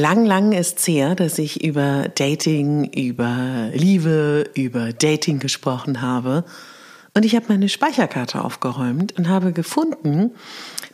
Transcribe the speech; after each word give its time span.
Lang, 0.00 0.24
lang 0.24 0.52
ist 0.52 0.78
es 0.78 0.88
her, 0.88 1.14
dass 1.14 1.38
ich 1.38 1.62
über 1.62 2.08
Dating, 2.14 2.84
über 2.84 3.68
Liebe, 3.74 4.48
über 4.54 4.94
Dating 4.94 5.40
gesprochen 5.40 6.00
habe. 6.00 6.44
Und 7.12 7.26
ich 7.26 7.36
habe 7.36 7.44
meine 7.48 7.68
Speicherkarte 7.68 8.42
aufgeräumt 8.42 9.18
und 9.18 9.28
habe 9.28 9.52
gefunden, 9.52 10.30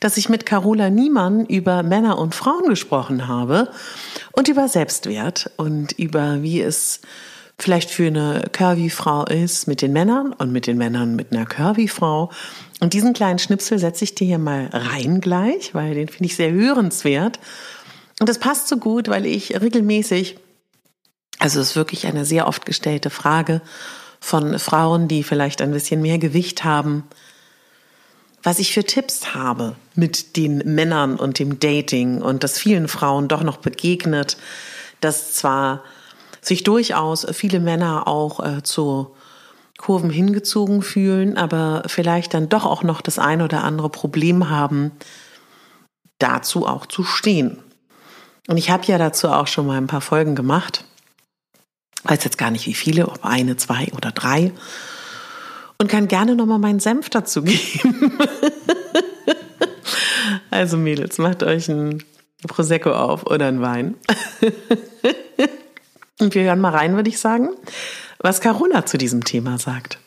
dass 0.01 0.17
ich 0.17 0.29
mit 0.29 0.45
Carola 0.45 0.91
Niemann 0.91 1.47
über 1.47 1.85
Männer 1.85 2.19
und 2.19 2.35
Frauen 2.35 2.69
gesprochen 2.69 3.29
habe 3.29 3.71
und 4.33 4.49
über 4.49 4.67
Selbstwert 4.67 5.53
und 5.57 5.93
über 5.93 6.43
wie 6.43 6.61
es 6.61 7.01
vielleicht 7.61 7.91
für 7.91 8.09
eine 8.09 8.49
Curvy-Frau 8.51 9.27
ist 9.27 9.69
mit 9.69 9.83
den 9.83 9.93
Männern 9.93 10.33
und 10.33 10.51
mit 10.51 10.67
den 10.67 10.79
Männern 10.79 11.15
mit 11.15 11.31
einer 11.31 11.47
Curvy-Frau. 11.47 12.33
Und 12.81 12.93
diesen 12.93 13.13
kleinen 13.13 13.39
Schnipsel 13.39 13.79
setze 13.79 14.03
ich 14.03 14.17
dir 14.17 14.27
hier 14.27 14.39
mal 14.39 14.69
rein 14.73 15.21
gleich, 15.21 15.75
weil 15.75 15.95
den 15.95 16.09
finde 16.09 16.25
ich 16.25 16.35
sehr 16.35 16.51
hörenswert. 16.51 17.39
Und 18.21 18.29
das 18.29 18.39
passt 18.39 18.69
so 18.69 18.79
gut, 18.79 19.09
weil 19.09 19.27
ich 19.27 19.61
regelmäßig, 19.61 20.39
also 21.39 21.61
es 21.61 21.71
ist 21.71 21.77
wirklich 21.77 22.07
eine 22.07 22.25
sehr 22.25 22.49
oft 22.49 22.65
gestellte 22.65 23.11
Frage 23.11 23.61
von 24.21 24.59
Frauen, 24.59 25.09
die 25.09 25.23
vielleicht 25.23 25.61
ein 25.61 25.73
bisschen 25.73 26.01
mehr 26.01 26.19
Gewicht 26.19 26.65
haben, 26.65 27.05
was 28.43 28.59
ich 28.59 28.73
für 28.73 28.85
Tipps 28.85 29.35
habe 29.35 29.77
mit 29.95 30.37
den 30.37 30.59
Männern 30.59 31.17
und 31.17 31.39
dem 31.39 31.59
Dating 31.59 32.23
und 32.23 32.45
das 32.45 32.59
vielen 32.59 32.89
Frauen 32.89 33.29
doch 33.29 33.43
noch 33.43 33.57
begegnet, 33.59 34.37
dass 35.01 35.35
zwar 35.35 35.83
sich 36.41 36.63
durchaus 36.63 37.27
viele 37.33 37.61
Männer 37.61 38.07
auch 38.07 38.39
äh, 38.41 38.63
zu 38.63 39.15
Kurven 39.79 40.11
hingezogen 40.11 40.81
fühlen, 40.81 41.37
aber 41.37 41.83
vielleicht 41.87 42.35
dann 42.35 42.49
doch 42.49 42.65
auch 42.65 42.83
noch 42.83 43.01
das 43.01 43.19
ein 43.19 43.43
oder 43.43 43.65
andere 43.65 43.91
Problem 43.91 44.49
haben, 44.49 44.93
dazu 46.19 46.67
auch 46.67 46.87
zu 46.87 47.05
stehen. 47.05 47.63
Und 48.49 48.57
ich 48.57 48.71
habe 48.71 48.85
ja 48.87 48.99
dazu 48.99 49.29
auch 49.29 49.47
schon 49.47 49.67
mal 49.67 49.77
ein 49.77 49.87
paar 49.87 50.01
Folgen 50.01 50.35
gemacht. 50.35 50.85
Weiß 52.05 52.23
jetzt 52.25 52.39
gar 52.39 52.51
nicht 52.51 52.67
wie 52.67 52.75
viele, 52.75 53.09
ob 53.09 53.25
eine, 53.25 53.57
zwei 53.57 53.89
oder 53.97 54.13
drei. 54.13 54.53
Und 55.79 55.91
kann 55.91 56.09
gerne 56.09 56.37
nochmal 56.37 56.59
meinen 56.59 56.81
Senf 56.81 57.11
dazu 57.11 57.43
geben. 57.43 58.19
also 60.51 60.77
Mädels, 60.77 61.19
macht 61.19 61.43
euch 61.43 61.69
ein 61.69 62.03
Prosecco 62.47 62.93
auf 62.93 63.27
oder 63.27 63.49
ein 63.49 63.61
Wein. 63.61 63.97
Und 66.19 66.35
wir 66.35 66.45
hören 66.45 66.61
mal 66.61 66.75
rein, 66.75 66.97
würde 66.97 67.11
ich 67.11 67.19
sagen, 67.19 67.51
was 68.19 68.41
Carola 68.41 68.87
zu 68.87 68.97
diesem 68.97 69.25
Thema 69.25 69.59
sagt. 69.59 69.99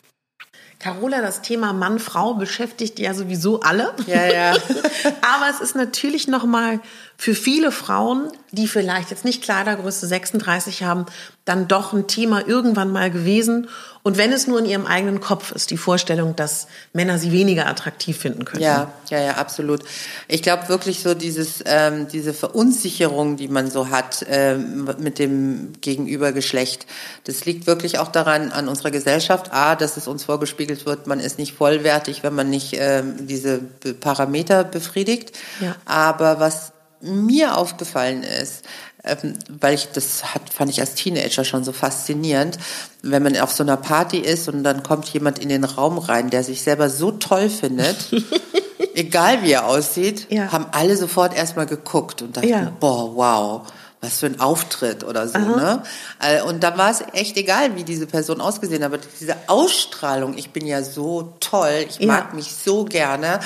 Carola, 0.80 1.20
das 1.20 1.42
Thema 1.42 1.74
Mann-Frau 1.74 2.34
beschäftigt 2.34 2.98
ja 2.98 3.12
sowieso 3.12 3.60
alle. 3.60 3.94
Ja, 4.06 4.26
ja. 4.26 4.52
Aber 4.54 5.50
es 5.50 5.60
ist 5.60 5.76
natürlich 5.76 6.26
nochmal 6.26 6.80
für 7.20 7.34
viele 7.34 7.70
Frauen, 7.70 8.32
die 8.50 8.66
vielleicht 8.66 9.10
jetzt 9.10 9.26
nicht 9.26 9.42
Kleidergröße 9.42 10.06
36 10.06 10.84
haben, 10.84 11.04
dann 11.44 11.68
doch 11.68 11.92
ein 11.92 12.06
Thema 12.06 12.48
irgendwann 12.48 12.90
mal 12.90 13.10
gewesen. 13.10 13.68
Und 14.02 14.16
wenn 14.16 14.32
es 14.32 14.46
nur 14.46 14.58
in 14.58 14.64
ihrem 14.64 14.86
eigenen 14.86 15.20
Kopf 15.20 15.52
ist, 15.52 15.70
die 15.70 15.76
Vorstellung, 15.76 16.34
dass 16.34 16.66
Männer 16.94 17.18
sie 17.18 17.30
weniger 17.30 17.66
attraktiv 17.66 18.16
finden 18.16 18.46
können. 18.46 18.62
Ja, 18.62 18.90
ja, 19.10 19.20
ja, 19.20 19.32
absolut. 19.32 19.82
Ich 20.28 20.40
glaube 20.40 20.70
wirklich 20.70 21.00
so 21.00 21.12
dieses, 21.12 21.62
ähm, 21.66 22.08
diese 22.08 22.32
Verunsicherung, 22.32 23.36
die 23.36 23.48
man 23.48 23.70
so 23.70 23.90
hat 23.90 24.24
ähm, 24.26 24.88
mit 24.98 25.18
dem 25.18 25.74
Gegenübergeschlecht, 25.82 26.86
das 27.24 27.44
liegt 27.44 27.66
wirklich 27.66 27.98
auch 27.98 28.08
daran 28.08 28.50
an 28.50 28.66
unserer 28.66 28.92
Gesellschaft. 28.92 29.52
A, 29.52 29.76
dass 29.76 29.98
es 29.98 30.08
uns 30.08 30.24
vorgespiegelt 30.24 30.86
wird, 30.86 31.06
man 31.06 31.20
ist 31.20 31.38
nicht 31.38 31.52
vollwertig, 31.52 32.22
wenn 32.22 32.34
man 32.34 32.48
nicht 32.48 32.76
ähm, 32.78 33.26
diese 33.26 33.58
Parameter 33.58 34.64
befriedigt. 34.64 35.38
Ja. 35.60 35.76
Aber 35.84 36.40
was 36.40 36.72
mir 37.00 37.56
aufgefallen 37.56 38.22
ist, 38.22 38.64
ähm, 39.04 39.34
weil 39.48 39.74
ich 39.74 39.88
das 39.92 40.34
hat, 40.34 40.52
fand 40.52 40.70
ich 40.70 40.80
als 40.80 40.94
Teenager 40.94 41.44
schon 41.44 41.64
so 41.64 41.72
faszinierend, 41.72 42.58
wenn 43.02 43.22
man 43.22 43.36
auf 43.38 43.52
so 43.52 43.62
einer 43.62 43.76
Party 43.76 44.18
ist 44.18 44.48
und 44.48 44.62
dann 44.62 44.82
kommt 44.82 45.08
jemand 45.08 45.38
in 45.38 45.48
den 45.48 45.64
Raum 45.64 45.98
rein, 45.98 46.30
der 46.30 46.44
sich 46.44 46.62
selber 46.62 46.90
so 46.90 47.12
toll 47.12 47.48
findet, 47.48 48.12
egal 48.94 49.42
wie 49.42 49.52
er 49.52 49.66
aussieht, 49.66 50.26
ja. 50.30 50.52
haben 50.52 50.66
alle 50.72 50.96
sofort 50.96 51.34
erstmal 51.34 51.66
geguckt 51.66 52.22
und 52.22 52.36
dachten, 52.36 52.48
ja. 52.48 52.72
boah, 52.78 53.14
wow 53.14 53.62
was 54.00 54.18
für 54.18 54.26
ein 54.26 54.40
Auftritt 54.40 55.04
oder 55.04 55.28
so, 55.28 55.38
Aha. 55.38 55.56
ne? 55.56 55.82
Äh, 56.20 56.42
und 56.42 56.62
da 56.62 56.76
war 56.78 56.90
es 56.90 57.04
echt 57.12 57.36
egal, 57.36 57.76
wie 57.76 57.84
diese 57.84 58.06
Person 58.06 58.40
ausgesehen 58.40 58.82
hat, 58.82 58.92
aber 58.92 59.02
diese 59.20 59.36
Ausstrahlung, 59.46 60.38
ich 60.38 60.50
bin 60.50 60.66
ja 60.66 60.82
so 60.82 61.34
toll, 61.40 61.84
ich 61.88 62.00
mag 62.06 62.28
ja. 62.30 62.34
mich 62.34 62.54
so 62.54 62.84
gerne 62.84 63.40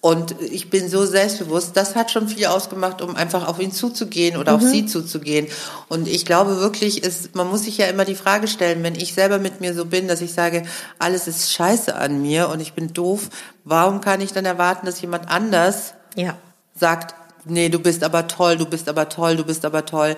und 0.00 0.40
ich 0.40 0.70
bin 0.70 0.88
so 0.88 1.04
selbstbewusst, 1.04 1.76
das 1.76 1.96
hat 1.96 2.10
schon 2.10 2.28
viel 2.28 2.46
ausgemacht, 2.46 3.02
um 3.02 3.16
einfach 3.16 3.48
auf 3.48 3.58
ihn 3.58 3.72
zuzugehen 3.72 4.36
oder 4.36 4.56
mhm. 4.56 4.64
auf 4.64 4.70
sie 4.70 4.86
zuzugehen. 4.86 5.48
Und 5.88 6.06
ich 6.06 6.24
glaube 6.24 6.60
wirklich, 6.60 7.02
ist, 7.02 7.34
man 7.34 7.48
muss 7.48 7.64
sich 7.64 7.78
ja 7.78 7.86
immer 7.86 8.04
die 8.04 8.14
Frage 8.14 8.46
stellen, 8.46 8.82
wenn 8.82 8.94
ich 8.94 9.14
selber 9.14 9.38
mit 9.38 9.60
mir 9.60 9.74
so 9.74 9.84
bin, 9.84 10.06
dass 10.06 10.20
ich 10.20 10.32
sage, 10.32 10.62
alles 10.98 11.26
ist 11.26 11.52
scheiße 11.52 11.94
an 11.96 12.22
mir 12.22 12.50
und 12.50 12.60
ich 12.60 12.74
bin 12.74 12.92
doof, 12.92 13.30
warum 13.64 14.00
kann 14.00 14.20
ich 14.20 14.32
dann 14.32 14.44
erwarten, 14.44 14.86
dass 14.86 15.00
jemand 15.00 15.28
anders 15.28 15.94
ja. 16.14 16.36
sagt, 16.78 17.14
nee, 17.44 17.68
du 17.68 17.80
bist 17.80 18.04
aber 18.04 18.28
toll, 18.28 18.56
du 18.56 18.66
bist 18.66 18.88
aber 18.88 19.08
toll, 19.08 19.36
du 19.36 19.44
bist 19.44 19.64
aber 19.64 19.86
toll, 19.86 20.16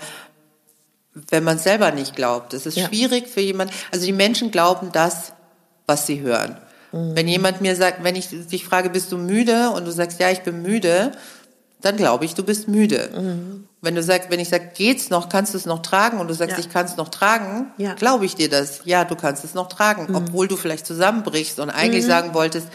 wenn 1.31 1.45
man 1.45 1.59
selber 1.59 1.93
nicht 1.93 2.15
glaubt. 2.15 2.53
Es 2.53 2.67
ist 2.67 2.77
ja. 2.77 2.89
schwierig 2.89 3.29
für 3.29 3.41
jemand, 3.41 3.73
also 3.91 4.05
die 4.05 4.13
Menschen 4.13 4.51
glauben 4.51 4.91
das, 4.93 5.33
was 5.87 6.07
sie 6.07 6.21
hören. 6.21 6.59
Mhm. 6.93 7.17
Wenn 7.17 7.29
jemand 7.29 7.61
mir 7.61 7.77
sagt, 7.77 8.03
wenn 8.05 8.17
ich 8.17 8.29
dich 8.29 8.65
frage, 8.65 8.91
bist 8.91 9.13
du 9.13 9.19
müde 9.19 9.71
und 9.71 9.85
du 9.85 9.93
sagst, 9.93 10.21
ja, 10.21 10.31
ich 10.31 10.43
bin 10.43 10.63
müde, 10.63 11.13
dann 11.81 11.97
glaube 11.97 12.25
ich, 12.25 12.35
du 12.35 12.43
bist 12.43 12.69
müde. 12.69 13.11
Mhm. 13.15 13.69
Wenn 13.81 13.95
du 13.95 14.03
sagst, 14.03 14.31
wenn 14.31 14.41
ich 14.41 14.49
sage, 14.49 14.71
geht's 14.75 15.11
noch, 15.11 15.29
kannst 15.29 15.55
du 15.55 15.59
es 15.59 15.67
noch 15.67 15.81
tragen 15.83 16.19
und 16.19 16.29
du 16.29 16.35
sagst, 16.35 16.57
ja. 16.57 16.59
ich 16.59 16.71
kann 16.71 16.87
es 16.87 16.97
noch 16.97 17.09
tragen, 17.09 17.71
ja. 17.79 17.95
glaube 17.95 18.25
ich 18.25 18.35
dir 18.35 18.49
das. 18.49 18.81
Ja, 18.85 19.05
du 19.05 19.15
kannst 19.15 19.45
es 19.45 19.55
noch 19.55 19.69
tragen, 19.69 20.07
mhm. 20.09 20.17
obwohl 20.17 20.49
du 20.49 20.57
vielleicht 20.57 20.87
zusammenbrichst 20.87 21.61
und 21.61 21.71
eigentlich 21.71 22.05
mhm. 22.05 22.09
sagen 22.09 22.35
wolltest, 22.35 22.69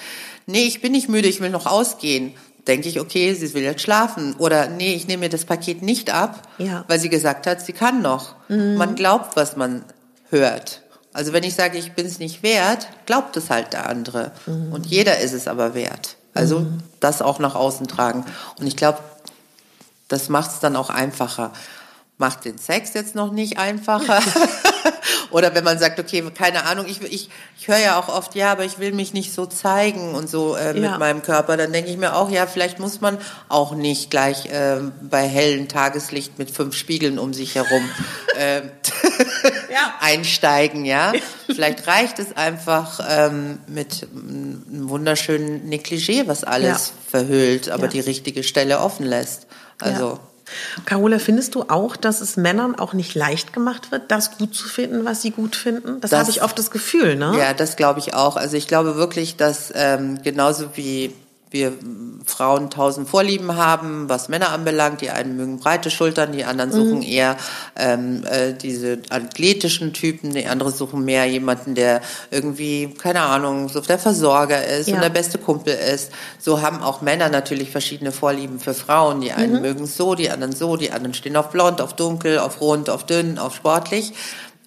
nee, 0.45 0.63
ich 0.63 0.81
bin 0.81 0.93
nicht 0.93 1.09
müde, 1.09 1.27
ich 1.27 1.41
will 1.41 1.49
noch 1.49 1.65
ausgehen. 1.65 2.33
Denke 2.67 2.87
ich, 2.87 3.01
okay, 3.01 3.33
sie 3.33 3.53
will 3.53 3.63
jetzt 3.63 3.81
schlafen. 3.81 4.35
Oder 4.37 4.69
nee, 4.69 4.93
ich 4.93 5.05
nehme 5.05 5.21
mir 5.21 5.29
das 5.29 5.43
Paket 5.43 5.81
nicht 5.81 6.13
ab, 6.13 6.47
ja. 6.57 6.85
weil 6.87 6.97
sie 6.97 7.09
gesagt 7.09 7.45
hat, 7.45 7.59
sie 7.59 7.73
kann 7.73 8.01
noch. 8.01 8.35
Mhm. 8.47 8.75
Man 8.75 8.95
glaubt, 8.95 9.35
was 9.35 9.57
man 9.57 9.83
hört. 10.29 10.82
Also 11.13 11.31
wenn 11.31 11.43
ich 11.43 11.55
sage, 11.55 11.77
ich 11.77 11.93
bin 11.93 12.05
es 12.05 12.19
nicht 12.19 12.43
wert, 12.43 12.87
glaubt 13.05 13.37
es 13.37 13.49
halt 13.49 13.73
der 13.73 13.87
andere. 13.87 14.31
Mhm. 14.45 14.73
Und 14.73 14.85
jeder 14.87 15.19
ist 15.19 15.33
es 15.33 15.47
aber 15.47 15.73
wert. 15.73 16.17
Also 16.33 16.61
mhm. 16.61 16.79
das 16.99 17.21
auch 17.21 17.39
nach 17.39 17.55
außen 17.55 17.87
tragen. 17.87 18.25
Und 18.59 18.67
ich 18.67 18.75
glaube, 18.75 18.99
das 20.07 20.29
macht 20.29 20.51
es 20.51 20.59
dann 20.59 20.75
auch 20.75 20.89
einfacher. 20.89 21.51
Macht 22.17 22.45
den 22.45 22.57
Sex 22.57 22.93
jetzt 22.93 23.15
noch 23.15 23.31
nicht 23.31 23.57
einfacher. 23.57 24.19
Oder 25.31 25.55
wenn 25.55 25.63
man 25.63 25.79
sagt, 25.79 25.99
okay, 25.99 26.23
keine 26.37 26.65
Ahnung, 26.65 26.85
ich, 26.87 27.01
ich, 27.01 27.29
ich 27.59 27.67
höre 27.67 27.77
ja 27.77 27.99
auch 27.99 28.07
oft, 28.09 28.35
ja, 28.35 28.51
aber 28.51 28.65
ich 28.65 28.79
will 28.79 28.91
mich 28.93 29.13
nicht 29.13 29.33
so 29.33 29.45
zeigen 29.45 30.13
und 30.15 30.29
so 30.29 30.55
äh, 30.55 30.73
mit 30.73 30.83
Ja. 30.83 30.97
meinem 30.97 31.21
Körper, 31.21 31.57
dann 31.57 31.71
denke 31.73 31.89
ich 31.89 31.97
mir 31.97 32.15
auch, 32.15 32.29
ja, 32.29 32.45
vielleicht 32.47 32.79
muss 32.79 33.01
man 33.01 33.17
auch 33.49 33.73
nicht 33.75 34.11
gleich 34.11 34.45
äh, 34.47 34.77
bei 35.01 35.27
hellem 35.27 35.67
Tageslicht 35.67 36.37
mit 36.39 36.51
fünf 36.51 36.75
Spiegeln 36.75 37.17
um 37.19 37.33
sich 37.33 37.55
herum 37.55 37.89
äh, 38.37 38.61
Ja. 39.71 39.93
einsteigen, 39.99 40.85
ja. 40.85 41.13
Vielleicht 41.47 41.87
reicht 41.87 42.19
es 42.19 42.35
einfach 42.37 42.99
ähm, 43.09 43.59
mit 43.67 44.07
einem 44.11 44.89
wunderschönen 44.89 45.69
Negligé, 45.69 46.27
was 46.27 46.43
alles 46.43 46.89
Ja. 46.89 47.19
verhüllt, 47.19 47.69
aber 47.69 47.87
die 47.87 47.99
richtige 47.99 48.43
Stelle 48.43 48.79
offen 48.79 49.05
lässt. 49.05 49.47
Also 49.79 50.19
Carola, 50.85 51.19
findest 51.19 51.55
du 51.55 51.63
auch, 51.69 51.95
dass 51.95 52.21
es 52.21 52.37
Männern 52.37 52.75
auch 52.75 52.93
nicht 52.93 53.15
leicht 53.15 53.53
gemacht 53.53 53.91
wird, 53.91 54.03
das 54.11 54.37
gut 54.37 54.55
zu 54.55 54.67
finden, 54.67 55.05
was 55.05 55.21
sie 55.21 55.31
gut 55.31 55.55
finden? 55.55 55.99
Das, 56.01 56.11
Das- 56.11 56.19
habe 56.21 56.29
ich 56.31 56.41
oft 56.43 56.57
das 56.57 56.71
Gefühl, 56.71 57.15
ne? 57.15 57.35
Ja, 57.37 57.53
das 57.53 57.75
glaube 57.75 57.99
ich 57.99 58.13
auch. 58.13 58.35
Also 58.37 58.57
ich 58.57 58.67
glaube 58.67 58.95
wirklich, 58.95 59.35
dass 59.37 59.71
ähm, 59.75 60.19
genauso 60.23 60.69
wie 60.75 61.13
wir 61.53 61.73
Frauen 62.25 62.69
tausend 62.69 63.07
Vorlieben 63.07 63.55
haben, 63.55 64.09
was 64.09 64.27
Männer 64.27 64.49
anbelangt, 64.49 65.01
die 65.01 65.11
einen 65.11 65.37
mögen 65.37 65.59
breite 65.59 65.91
Schultern, 65.91 66.31
die 66.31 66.43
anderen 66.45 66.71
suchen 66.71 67.01
eher 67.01 67.37
ähm, 67.75 68.23
äh, 68.25 68.53
diese 68.53 68.99
athletischen 69.09 69.93
Typen, 69.93 70.33
die 70.33 70.47
anderen 70.47 70.73
suchen 70.73 71.05
mehr 71.05 71.25
jemanden, 71.25 71.75
der 71.75 72.01
irgendwie, 72.31 72.93
keine 72.97 73.21
Ahnung, 73.21 73.69
so 73.69 73.79
der 73.81 73.99
Versorger 73.99 74.65
ist 74.65 74.87
Ja. 74.87 74.95
und 74.95 75.01
der 75.01 75.09
beste 75.09 75.37
Kumpel 75.37 75.73
ist. 75.75 76.11
So 76.39 76.61
haben 76.61 76.81
auch 76.81 77.01
Männer 77.01 77.29
natürlich 77.29 77.69
verschiedene 77.69 78.11
Vorlieben 78.11 78.59
für 78.59 78.73
Frauen. 78.73 79.21
Die 79.21 79.31
einen 79.31 79.61
mögen 79.61 79.83
es 79.83 79.95
so, 79.95 80.15
die 80.15 80.29
anderen 80.31 80.53
so, 80.53 80.75
die 80.75 80.91
anderen 80.91 81.13
stehen 81.13 81.35
auf 81.35 81.51
blond, 81.51 81.81
auf 81.81 81.93
dunkel, 81.95 82.39
auf 82.39 82.61
rund, 82.61 82.89
auf 82.89 83.05
dünn, 83.05 83.37
auf 83.37 83.55
sportlich. 83.55 84.13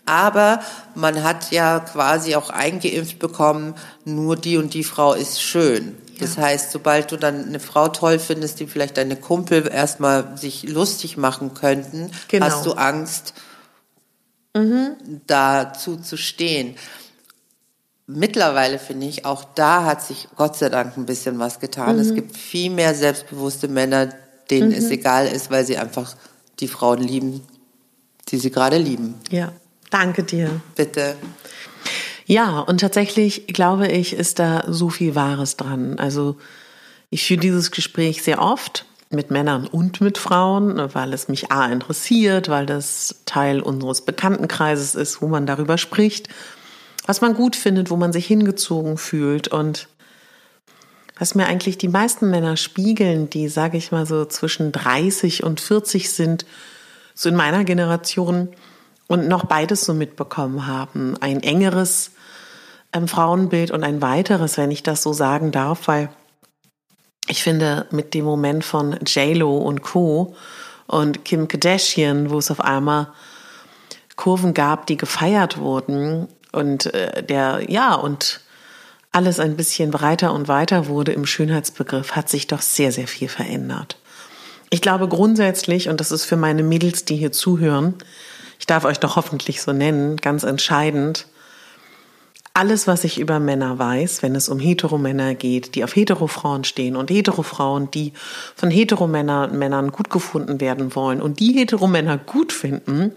Aber 0.05 0.61
man 0.95 1.25
hat 1.25 1.51
ja 1.51 1.81
quasi 1.81 2.37
auch 2.37 2.51
eingeimpft 2.51 3.19
bekommen, 3.19 3.75
nur 4.05 4.37
die 4.37 4.57
und 4.57 4.73
die 4.73 4.85
Frau 4.85 5.15
ist 5.15 5.43
schön. 5.43 5.97
Das 6.19 6.39
heißt, 6.39 6.71
sobald 6.73 7.13
du 7.13 7.17
dann 7.17 7.45
eine 7.45 7.61
Frau 7.61 7.89
toll 7.89 8.19
findest, 8.19 8.61
die 8.61 8.67
vielleicht 8.67 8.97
deine 8.97 9.17
Kumpel 9.17 9.69
erstmal 9.69 10.37
sich 10.39 10.63
lustig 10.65 11.17
machen 11.17 11.55
könnten, 11.55 12.11
Genau. 12.29 12.47
hast 12.47 12.65
du 12.67 12.73
Angst, 12.73 13.35
dazu 15.27 15.97
zu 15.97 16.17
stehen. 16.17 16.77
Mittlerweile 18.07 18.79
finde 18.79 19.07
ich, 19.07 19.25
auch 19.25 19.45
da 19.55 19.85
hat 19.85 20.03
sich 20.03 20.29
Gott 20.37 20.57
sei 20.57 20.69
Dank 20.69 20.97
ein 20.97 21.07
bisschen 21.07 21.39
was 21.39 21.59
getan. 21.61 21.99
Es 21.99 22.15
gibt 22.15 22.37
viel 22.37 22.71
mehr 22.71 22.95
selbstbewusste 22.95 23.69
Männer, 23.69 24.09
denen 24.51 24.73
es 24.73 24.91
egal 24.91 25.27
ist, 25.27 25.51
weil 25.51 25.67
sie 25.67 25.77
einfach 25.77 26.17
die 26.61 26.69
Frauen 26.69 27.01
lieben, 27.03 27.43
die 28.29 28.39
sie 28.39 28.51
gerade 28.51 28.79
lieben. 28.79 29.17
Ja. 29.31 29.53
Danke 29.91 30.25
dir. 30.25 30.61
Bitte. 30.75 31.17
Ja, 32.27 32.59
und 32.59 32.81
tatsächlich 32.81 33.47
glaube 33.47 33.87
ich, 33.87 34.13
ist 34.13 34.41
da 34.41 34.65
so 34.67 34.91
viel 34.91 35.15
Wahres 35.15 35.57
dran. 35.57 35.99
Also 35.99 36.37
ich 37.09 37.25
führe 37.25 37.41
dieses 37.41 37.71
Gespräch 37.71 38.23
sehr 38.23 38.43
oft 38.43 38.85
mit 39.11 39.31
Männern 39.31 39.69
und 39.69 40.01
mit 40.01 40.19
Frauen, 40.19 40.93
weil 40.93 41.13
es 41.13 41.29
mich 41.29 41.53
A 41.53 41.67
interessiert, 41.67 42.49
weil 42.49 42.67
das 42.67 43.23
Teil 43.27 43.61
unseres 43.61 44.05
Bekanntenkreises 44.05 44.97
ist, 44.97 45.23
wo 45.23 45.29
man 45.29 45.47
darüber 45.47 45.79
spricht, 45.79 46.29
was 47.07 47.21
man 47.21 47.35
gut 47.35 47.55
findet, 47.55 47.91
wo 47.91 47.97
man 47.97 48.13
sich 48.13 48.27
hingezogen 48.27 48.99
fühlt 48.99 49.47
und 49.47 49.89
was 51.19 51.37
mir 51.37 51.47
eigentlich 51.47 51.79
die 51.79 51.89
meisten 51.89 52.29
Männer 52.29 52.57
spiegeln, 52.57 53.31
die, 53.31 53.49
sage 53.49 53.79
ich 53.79 53.93
mal 53.93 54.05
so, 54.05 54.25
zwischen 54.25 54.73
30 54.73 55.45
und 55.45 55.61
40 55.61 56.11
sind, 56.11 56.45
so 57.15 57.29
in 57.29 57.37
meiner 57.37 57.63
Generation 57.63 58.49
und 59.07 59.29
noch 59.29 59.45
beides 59.45 59.85
so 59.85 59.95
mitbekommen 59.95 60.67
haben. 60.67 61.17
Ein 61.21 61.43
engeres 61.43 62.11
ähm, 62.93 63.09
Frauenbild 63.09 63.71
und 63.71 63.85
ein 63.85 64.03
weiteres, 64.03 64.57
wenn 64.57 64.71
ich 64.71 64.83
das 64.83 65.03
so 65.03 65.13
sagen 65.13 65.53
darf, 65.53 65.89
weil 65.89 66.09
ich 67.29 67.43
finde, 67.43 67.87
mit 67.91 68.15
dem 68.15 68.25
Moment 68.25 68.65
von 68.65 68.93
J-Lo 69.05 69.59
und 69.59 69.83
Co. 69.83 70.35
und 70.87 71.25
Kim 71.25 71.49
Kardashian, 71.49 72.31
wo 72.31 72.39
es 72.39 72.51
auf 72.51 72.61
einmal 72.61 73.09
Kurven 74.15 74.55
gab, 74.55 74.87
die 74.87 74.97
gefeiert 74.97 75.59
wurden 75.59 76.29
und 76.53 76.87
äh, 76.95 77.23
der, 77.23 77.65
ja, 77.69 77.95
und 77.95 78.41
alles 79.13 79.41
ein 79.41 79.57
bisschen 79.57 79.91
breiter 79.91 80.33
und 80.33 80.49
weiter 80.49 80.89
wurde 80.89 81.13
im 81.13 81.27
Schönheitsbegriff, 81.27 82.13
hat 82.13 82.29
sich 82.29 82.47
doch 82.47 82.61
sehr, 82.61 82.93
sehr 82.93 83.09
viel 83.09 83.29
verändert. 83.29 83.97
Ich 84.71 84.83
glaube 84.83 85.09
grundsätzlich, 85.09 85.89
und 85.89 86.01
das 86.01 86.13
ist 86.13 86.25
für 86.25 86.37
meine 86.37 86.63
Mädels, 86.63 87.05
die 87.05 87.17
hier 87.17 87.33
zuhören, 87.33 87.95
ich 88.59 88.67
darf 88.67 88.85
euch 88.85 88.99
doch 88.99 89.17
hoffentlich 89.17 89.63
so 89.63 89.73
nennen, 89.73 90.17
ganz 90.17 90.43
entscheidend, 90.43 91.27
alles, 92.57 92.87
was 92.87 93.05
ich 93.05 93.19
über 93.19 93.39
Männer 93.39 93.79
weiß, 93.79 94.23
wenn 94.23 94.35
es 94.35 94.49
um 94.49 94.59
Heteromänner 94.59 95.35
geht, 95.35 95.75
die 95.75 95.85
auf 95.85 95.95
Heterofrauen 95.95 96.65
stehen 96.65 96.97
und 96.97 97.11
Heterofrauen, 97.11 97.91
die 97.91 98.15
von 98.55 98.71
Heteromännern 98.71 99.59
Männern 99.59 99.93
gut 99.93 100.09
gefunden 100.09 100.59
werden 100.59 100.95
wollen 100.95 101.21
und 101.21 101.39
die 101.39 101.53
Heteromänner 101.53 102.17
gut 102.17 102.55
finden, 102.55 103.13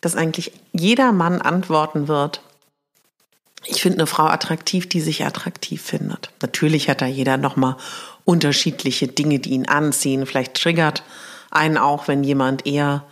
dass 0.00 0.14
eigentlich 0.14 0.52
jeder 0.72 1.10
Mann 1.10 1.42
antworten 1.42 2.06
wird, 2.06 2.40
ich 3.64 3.82
finde 3.82 3.98
eine 3.98 4.06
Frau 4.06 4.26
attraktiv, 4.26 4.88
die 4.88 5.00
sich 5.00 5.24
attraktiv 5.24 5.82
findet. 5.82 6.30
Natürlich 6.40 6.88
hat 6.88 7.02
da 7.02 7.06
jeder 7.06 7.38
nochmal 7.38 7.76
unterschiedliche 8.24 9.08
Dinge, 9.08 9.40
die 9.40 9.50
ihn 9.50 9.66
anziehen. 9.66 10.24
Vielleicht 10.24 10.54
triggert 10.54 11.02
einen 11.50 11.78
auch, 11.78 12.06
wenn 12.06 12.22
jemand 12.22 12.64
eher 12.64 13.02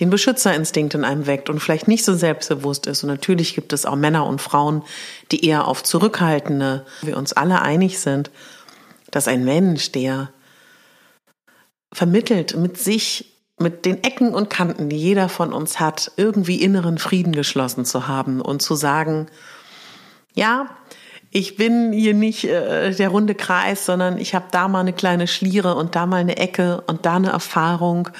den 0.00 0.10
Beschützerinstinkt 0.10 0.94
in 0.94 1.04
einem 1.04 1.26
weckt 1.26 1.50
und 1.50 1.60
vielleicht 1.60 1.88
nicht 1.88 2.04
so 2.04 2.14
selbstbewusst 2.14 2.86
ist. 2.86 3.02
Und 3.02 3.08
natürlich 3.08 3.54
gibt 3.54 3.72
es 3.72 3.86
auch 3.86 3.96
Männer 3.96 4.26
und 4.26 4.40
Frauen, 4.40 4.82
die 5.30 5.44
eher 5.44 5.66
auf 5.66 5.82
zurückhaltende, 5.82 6.86
wir 7.02 7.16
uns 7.16 7.32
alle 7.32 7.62
einig 7.62 7.98
sind, 7.98 8.30
dass 9.10 9.28
ein 9.28 9.44
Mensch, 9.44 9.92
der 9.92 10.30
vermittelt 11.92 12.56
mit 12.56 12.78
sich, 12.78 13.36
mit 13.58 13.84
den 13.84 14.02
Ecken 14.02 14.34
und 14.34 14.50
Kanten, 14.50 14.88
die 14.88 14.96
jeder 14.96 15.28
von 15.28 15.52
uns 15.52 15.78
hat, 15.78 16.12
irgendwie 16.16 16.62
inneren 16.62 16.98
Frieden 16.98 17.32
geschlossen 17.32 17.84
zu 17.84 18.08
haben 18.08 18.40
und 18.40 18.62
zu 18.62 18.74
sagen, 18.74 19.26
ja, 20.34 20.70
ich 21.34 21.56
bin 21.56 21.92
hier 21.92 22.12
nicht 22.12 22.44
äh, 22.44 22.94
der 22.94 23.08
runde 23.08 23.34
Kreis, 23.34 23.86
sondern 23.86 24.18
ich 24.18 24.34
habe 24.34 24.44
da 24.50 24.68
mal 24.68 24.80
eine 24.80 24.92
kleine 24.92 25.26
Schliere 25.26 25.74
und 25.76 25.96
da 25.96 26.04
mal 26.04 26.20
eine 26.20 26.36
Ecke 26.36 26.82
und 26.86 27.06
da 27.06 27.16
eine 27.16 27.30
Erfahrung 27.30 28.10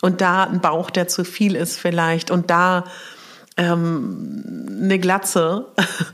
und 0.00 0.22
da 0.22 0.44
ein 0.44 0.62
Bauch, 0.62 0.88
der 0.88 1.06
zu 1.06 1.24
viel 1.24 1.54
ist 1.54 1.78
vielleicht 1.78 2.30
und 2.30 2.48
da 2.50 2.84
ähm, 3.58 4.78
eine 4.84 4.98
Glatze 4.98 5.66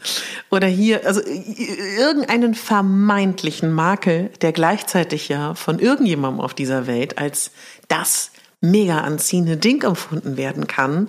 oder 0.51 0.67
hier, 0.67 1.07
also 1.07 1.21
irgendeinen 1.25 2.57
vermeintlichen 2.57 3.73
Makel, 3.73 4.31
der 4.43 4.51
gleichzeitig 4.51 5.29
ja 5.29 5.55
von 5.55 5.79
irgendjemandem 5.79 6.41
auf 6.41 6.55
dieser 6.55 6.89
Welt 6.89 7.19
als 7.19 7.53
das 7.87 8.33
mega 8.61 9.03
anziehende 9.03 9.59
Ding 9.59 9.85
empfunden 9.85 10.37
werden 10.37 10.67
kann, 10.67 11.07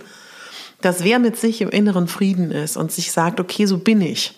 dass 0.81 1.03
wer 1.03 1.17
mit 1.17 1.37
sich 1.37 1.61
im 1.61 1.69
inneren 1.69 2.07
Frieden 2.07 2.51
ist 2.51 2.77
und 2.77 2.91
sich 2.91 3.11
sagt, 3.11 3.39
okay, 3.39 3.65
so 3.65 3.79
bin 3.79 3.99
ich. 4.01 4.35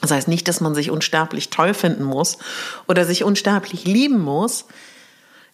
Das 0.00 0.10
heißt 0.10 0.28
nicht, 0.28 0.46
dass 0.48 0.60
man 0.60 0.74
sich 0.74 0.90
unsterblich 0.90 1.50
toll 1.50 1.74
finden 1.74 2.04
muss 2.04 2.38
oder 2.86 3.04
sich 3.04 3.24
unsterblich 3.24 3.84
lieben 3.84 4.20
muss, 4.20 4.66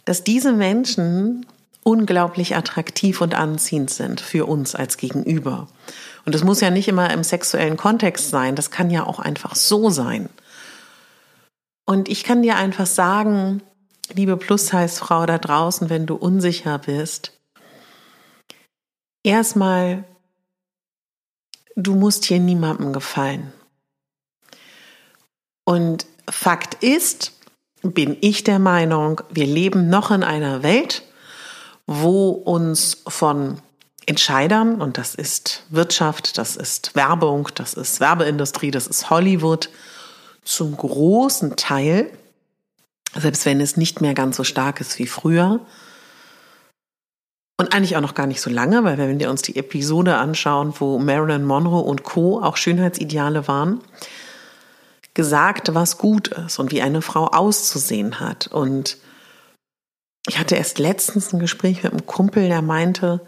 dass 0.05 0.25
diese 0.25 0.53
Menschen 0.53 1.47
unglaublich 1.85 2.57
attraktiv 2.57 3.21
und 3.21 3.35
anziehend 3.35 3.91
sind 3.91 4.21
für 4.21 4.47
uns 4.47 4.75
als 4.75 4.97
Gegenüber. 4.97 5.69
Und 6.25 6.35
das 6.35 6.45
muss 6.45 6.61
ja 6.61 6.71
nicht 6.71 6.89
immer 6.89 7.11
im 7.13 7.25
sexuellen 7.25 7.77
Kontext 7.77 8.31
sein, 8.31 8.55
das 8.55 8.71
kann 8.71 8.91
ja 8.91 9.05
auch 9.05 9.19
einfach 9.19 9.57
so 9.57 9.91
sein. 9.91 10.29
Und 11.85 12.09
ich 12.09 12.23
kann 12.23 12.43
dir 12.43 12.57
einfach 12.57 12.87
sagen, 12.87 13.63
liebe 14.13 14.37
Plus-Size-Frau 14.37 15.27
da 15.27 15.39
draußen, 15.39 15.91
wenn 15.91 16.07
du 16.07 16.15
unsicher 16.15 16.79
bist, 16.79 17.33
erstmal, 19.25 20.05
du 21.75 21.97
musst 21.97 22.25
hier 22.25 22.39
niemandem 22.39 22.93
gefallen. 22.93 23.53
Und 25.65 26.07
Fakt 26.29 26.83
ist, 26.83 27.33
bin 27.83 28.17
ich 28.21 28.45
der 28.45 28.59
Meinung, 28.59 29.21
wir 29.31 29.47
leben 29.47 29.89
noch 29.89 30.11
in 30.11 30.23
einer 30.23 30.63
Welt, 30.63 31.03
wo 31.87 32.31
uns 32.31 33.03
von 33.07 33.61
Entscheidern, 34.07 34.81
und 34.81 34.99
das 34.99 35.15
ist 35.15 35.65
Wirtschaft, 35.71 36.39
das 36.39 36.57
ist 36.57 36.95
Werbung, 36.95 37.49
das 37.55 37.75
ist 37.75 38.01
Werbeindustrie, 38.01 38.71
das 38.71 38.87
ist 38.87 39.11
Hollywood, 39.11 39.69
zum 40.45 40.77
großen 40.77 41.57
Teil, 41.57 42.11
selbst 43.17 43.47
wenn 43.47 43.61
es 43.61 43.77
nicht 43.77 44.01
mehr 44.01 44.15
ganz 44.15 44.37
so 44.37 44.45
stark 44.45 44.81
ist 44.81 44.99
wie 44.99 45.07
früher, 45.07 45.61
und 47.59 47.75
eigentlich 47.75 47.97
auch 47.97 48.01
noch 48.01 48.15
gar 48.15 48.27
nicht 48.27 48.41
so 48.41 48.51
lange, 48.51 48.83
weil 48.83 48.99
wenn 48.99 49.21
wir 49.21 49.31
uns 49.31 49.43
die 49.43 49.57
Episode 49.57 50.17
anschauen, 50.17 50.75
wo 50.79 50.99
Marilyn 50.99 51.45
Monroe 51.45 51.83
und 51.83 52.03
Co. 52.03 52.43
auch 52.43 52.57
Schönheitsideale 52.57 53.47
waren, 53.47 53.81
gesagt, 55.15 55.75
was 55.75 55.99
gut 55.99 56.29
ist 56.29 56.59
und 56.59 56.73
wie 56.73 56.83
eine 56.83 57.03
Frau 57.03 57.27
auszusehen 57.27 58.21
hat. 58.21 58.47
Und 58.47 58.97
ich 60.29 60.39
hatte 60.39 60.57
erst 60.57 60.79
letztens 60.79 61.33
ein 61.33 61.41
Gespräch 61.41 61.83
mit 61.83 61.93
einem 61.93 62.07
Kumpel, 62.07 62.49
der 62.49 62.63
meinte, 62.63 63.21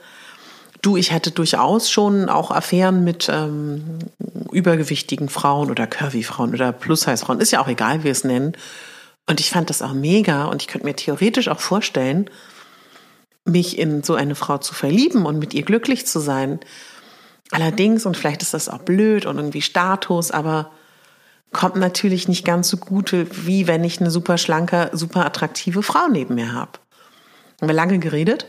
Du, 0.85 0.99
ich 0.99 1.13
hatte 1.13 1.31
durchaus 1.31 1.91
schon 1.91 2.29
auch 2.29 2.51
Affären 2.51 3.05
mit 3.05 3.31
ähm, 3.33 4.01
übergewichtigen 4.53 5.31
Frauen 5.31 5.71
oder 5.71 5.87
Curvy-Frauen 5.87 6.53
oder 6.53 6.73
Plus-Size-Frauen. 6.73 7.41
Ist 7.41 7.53
ja 7.53 7.63
auch 7.63 7.69
egal, 7.69 8.01
wie 8.01 8.05
wir 8.05 8.13
es 8.13 8.23
nennen. 8.23 8.53
Und 9.27 9.41
ich 9.41 9.49
fand 9.49 9.71
das 9.71 9.81
auch 9.81 9.95
mega 9.95 10.45
und 10.45 10.61
ich 10.61 10.69
könnte 10.69 10.87
mir 10.87 10.95
theoretisch 10.95 11.49
auch 11.49 11.61
vorstellen, 11.61 12.29
mich 13.47 13.79
in 13.79 14.03
so 14.03 14.15
eine 14.15 14.35
Frau 14.35 14.59
zu 14.59 14.75
verlieben 14.75 15.25
und 15.25 15.39
mit 15.39 15.55
ihr 15.55 15.63
glücklich 15.63 16.07
zu 16.07 16.21
sein. 16.21 16.61
Allerdings, 17.51 18.05
und 18.05 18.19
vielleicht 18.19 18.43
ist 18.43 18.53
das 18.53 18.69
auch 18.69 18.81
blöd 18.81 19.25
und 19.25 19.39
irgendwie 19.39 19.63
Status, 19.63 20.33
aber 20.33 20.71
kommt 21.55 21.77
natürlich 21.77 22.29
nicht 22.29 22.45
ganz 22.45 22.69
so 22.69 22.77
gut, 22.77 23.15
wie 23.47 23.67
wenn 23.67 23.83
ich 23.83 24.01
eine 24.01 24.11
super 24.11 24.37
schlanke, 24.37 24.91
super 24.93 25.25
attraktive 25.25 25.83
Frau 25.83 26.09
neben 26.11 26.35
mir 26.35 26.53
habe. 26.53 26.73
Haben 27.61 27.69
wir 27.69 27.75
lange 27.75 27.99
geredet 27.99 28.47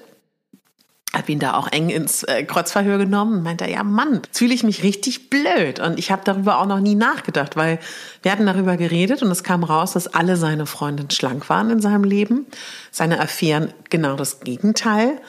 habe 1.15 1.31
ihn 1.31 1.39
da 1.39 1.53
auch 1.55 1.71
eng 1.71 1.89
ins 1.89 2.24
äh, 2.24 2.43
Kreuzverhör 2.43 2.97
genommen 2.97 3.38
und 3.38 3.43
meinte, 3.43 3.69
ja 3.69 3.83
Mann, 3.83 4.21
fühle 4.31 4.53
ich 4.53 4.63
mich 4.63 4.83
richtig 4.83 5.29
blöd. 5.29 5.79
Und 5.79 5.97
ich 5.97 6.12
habe 6.12 6.21
darüber 6.25 6.59
auch 6.59 6.65
noch 6.65 6.79
nie 6.79 6.95
nachgedacht, 6.95 7.55
weil 7.55 7.79
wir 8.21 8.31
hatten 8.31 8.45
darüber 8.45 8.77
geredet 8.77 9.24
und 9.24 9.31
es 9.31 9.43
kam 9.43 9.63
raus, 9.63 9.93
dass 9.93 10.07
alle 10.07 10.35
seine 10.35 10.65
Freundinnen 10.65 11.12
schlank 11.12 11.50
waren 11.50 11.69
in 11.69 11.81
seinem 11.81 12.03
Leben. 12.03 12.45
Seine 12.91 13.19
Affären 13.19 13.74
genau 13.89 14.15
das 14.15 14.41
Gegenteil. 14.41 15.21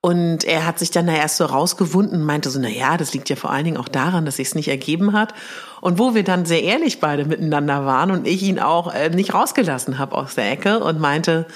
Und 0.00 0.44
er 0.44 0.66
hat 0.66 0.78
sich 0.78 0.90
dann 0.92 1.06
da 1.06 1.14
erst 1.14 1.38
so 1.38 1.46
rausgewunden 1.46 2.20
und 2.20 2.26
meinte 2.26 2.50
so, 2.50 2.60
na 2.60 2.68
ja, 2.68 2.96
das 2.96 3.12
liegt 3.12 3.28
ja 3.28 3.34
vor 3.34 3.50
allen 3.50 3.64
Dingen 3.64 3.76
auch 3.76 3.88
daran, 3.88 4.24
dass 4.24 4.36
sich 4.36 4.48
es 4.48 4.54
nicht 4.54 4.68
ergeben 4.68 5.12
hat. 5.12 5.34
Und 5.80 5.98
wo 5.98 6.14
wir 6.14 6.22
dann 6.22 6.46
sehr 6.46 6.62
ehrlich 6.62 7.00
beide 7.00 7.24
miteinander 7.24 7.84
waren 7.86 8.10
und 8.10 8.26
ich 8.26 8.42
ihn 8.42 8.60
auch 8.60 8.94
äh, 8.94 9.10
nicht 9.10 9.34
rausgelassen 9.34 9.98
habe 9.98 10.16
aus 10.16 10.36
der 10.36 10.50
Ecke 10.50 10.78
und 10.78 11.00
meinte, 11.00 11.46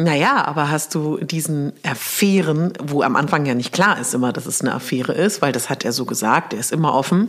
naja, 0.00 0.44
aber 0.46 0.70
hast 0.70 0.94
du 0.94 1.18
diesen 1.18 1.72
Affären, 1.82 2.72
wo 2.80 3.02
am 3.02 3.16
Anfang 3.16 3.44
ja 3.46 3.54
nicht 3.54 3.72
klar 3.72 3.98
ist 3.98 4.14
immer, 4.14 4.32
dass 4.32 4.46
es 4.46 4.60
eine 4.60 4.72
Affäre 4.72 5.12
ist, 5.12 5.42
weil 5.42 5.50
das 5.50 5.68
hat 5.68 5.84
er 5.84 5.92
so 5.92 6.04
gesagt, 6.04 6.52
er 6.52 6.60
ist 6.60 6.70
immer 6.70 6.94
offen, 6.94 7.28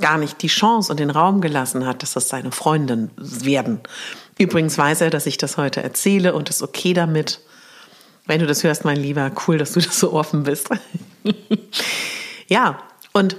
gar 0.00 0.16
nicht 0.16 0.40
die 0.42 0.46
Chance 0.46 0.92
und 0.92 1.00
den 1.00 1.10
Raum 1.10 1.40
gelassen 1.40 1.86
hat, 1.86 2.02
dass 2.02 2.12
das 2.12 2.28
seine 2.28 2.52
Freundin 2.52 3.10
werden. 3.16 3.80
Übrigens 4.38 4.78
weiß 4.78 5.00
er, 5.00 5.10
dass 5.10 5.26
ich 5.26 5.36
das 5.36 5.56
heute 5.56 5.82
erzähle 5.82 6.32
und 6.32 6.48
ist 6.48 6.62
okay 6.62 6.94
damit. 6.94 7.40
Wenn 8.26 8.40
du 8.40 8.46
das 8.46 8.62
hörst, 8.62 8.84
mein 8.84 8.96
Lieber, 8.96 9.30
cool, 9.46 9.58
dass 9.58 9.72
du 9.72 9.80
das 9.80 9.98
so 9.98 10.12
offen 10.12 10.44
bist. 10.44 10.68
ja, 12.48 12.78
und 13.12 13.36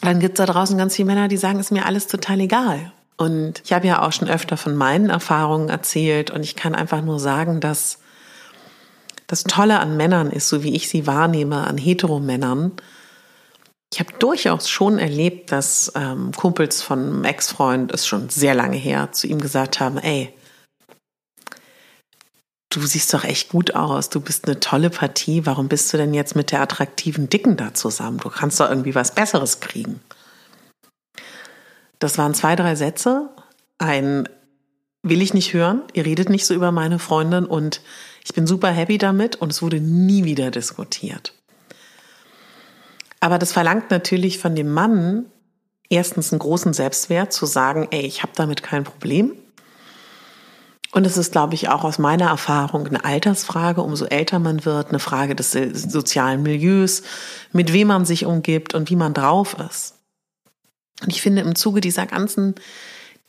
dann 0.00 0.20
gibt's 0.20 0.38
da 0.38 0.46
draußen 0.46 0.78
ganz 0.78 0.96
viele 0.96 1.06
Männer, 1.06 1.28
die 1.28 1.36
sagen, 1.36 1.58
ist 1.58 1.72
mir 1.72 1.86
alles 1.86 2.06
total 2.06 2.40
egal. 2.40 2.92
Und 3.16 3.62
ich 3.64 3.72
habe 3.72 3.86
ja 3.86 4.02
auch 4.02 4.12
schon 4.12 4.28
öfter 4.28 4.56
von 4.56 4.76
meinen 4.76 5.10
Erfahrungen 5.10 5.68
erzählt 5.68 6.30
und 6.30 6.42
ich 6.42 6.54
kann 6.54 6.74
einfach 6.74 7.02
nur 7.02 7.18
sagen, 7.18 7.60
dass 7.60 7.98
das 9.26 9.42
Tolle 9.44 9.80
an 9.80 9.96
Männern 9.96 10.30
ist, 10.30 10.48
so 10.48 10.62
wie 10.62 10.74
ich 10.74 10.88
sie 10.88 11.06
wahrnehme, 11.06 11.66
an 11.66 11.76
Heteromännern. 11.76 12.72
Ich 13.92 14.00
habe 14.00 14.12
durchaus 14.18 14.68
schon 14.68 14.98
erlebt, 14.98 15.50
dass 15.50 15.92
ähm, 15.96 16.32
Kumpels 16.32 16.80
von 16.82 16.98
einem 17.00 17.24
Ex-Freund, 17.24 17.90
ist 17.90 18.06
schon 18.06 18.28
sehr 18.28 18.54
lange 18.54 18.76
her, 18.76 19.10
zu 19.12 19.26
ihm 19.26 19.40
gesagt 19.40 19.80
haben, 19.80 19.98
ey, 19.98 20.32
du 22.70 22.80
siehst 22.86 23.12
doch 23.14 23.24
echt 23.24 23.48
gut 23.48 23.74
aus, 23.74 24.10
du 24.10 24.20
bist 24.20 24.46
eine 24.46 24.60
tolle 24.60 24.90
Partie, 24.90 25.46
warum 25.46 25.68
bist 25.68 25.92
du 25.92 25.96
denn 25.96 26.14
jetzt 26.14 26.36
mit 26.36 26.52
der 26.52 26.60
attraktiven 26.60 27.28
Dicken 27.28 27.56
da 27.56 27.74
zusammen? 27.74 28.18
Du 28.18 28.28
kannst 28.28 28.60
doch 28.60 28.68
irgendwie 28.68 28.94
was 28.94 29.14
Besseres 29.14 29.60
kriegen. 29.60 30.00
Das 31.98 32.18
waren 32.18 32.34
zwei, 32.34 32.54
drei 32.56 32.74
Sätze. 32.74 33.30
Ein 33.78 34.28
will 35.02 35.22
ich 35.22 35.32
nicht 35.32 35.54
hören, 35.54 35.82
ihr 35.94 36.04
redet 36.04 36.28
nicht 36.28 36.44
so 36.44 36.54
über 36.54 36.72
meine 36.72 36.98
Freundin 36.98 37.46
und 37.46 37.80
ich 38.24 38.34
bin 38.34 38.46
super 38.46 38.68
happy 38.68 38.98
damit 38.98 39.36
und 39.36 39.52
es 39.52 39.62
wurde 39.62 39.80
nie 39.80 40.24
wieder 40.24 40.50
diskutiert. 40.50 41.32
Aber 43.20 43.38
das 43.38 43.52
verlangt 43.52 43.90
natürlich 43.90 44.38
von 44.38 44.54
dem 44.54 44.70
Mann 44.70 45.26
erstens 45.88 46.32
einen 46.32 46.40
großen 46.40 46.72
Selbstwert 46.72 47.32
zu 47.32 47.46
sagen, 47.46 47.88
ey, 47.90 48.02
ich 48.02 48.22
habe 48.22 48.32
damit 48.34 48.62
kein 48.62 48.84
Problem. 48.84 49.32
Und 50.92 51.06
es 51.06 51.18
ist, 51.18 51.32
glaube 51.32 51.54
ich, 51.54 51.68
auch 51.68 51.84
aus 51.84 51.98
meiner 51.98 52.28
Erfahrung 52.28 52.86
eine 52.86 53.04
Altersfrage, 53.04 53.82
umso 53.82 54.06
älter 54.06 54.38
man 54.38 54.64
wird, 54.64 54.88
eine 54.88 54.98
Frage 54.98 55.34
des 55.34 55.52
sozialen 55.52 56.42
Milieus, 56.42 57.02
mit 57.52 57.72
wem 57.72 57.88
man 57.88 58.04
sich 58.06 58.24
umgibt 58.24 58.74
und 58.74 58.88
wie 58.88 58.96
man 58.96 59.12
drauf 59.12 59.56
ist. 59.70 59.96
Und 61.02 61.10
ich 61.10 61.20
finde 61.20 61.42
im 61.42 61.54
Zuge 61.54 61.80
dieser 61.80 62.06
ganzen 62.06 62.54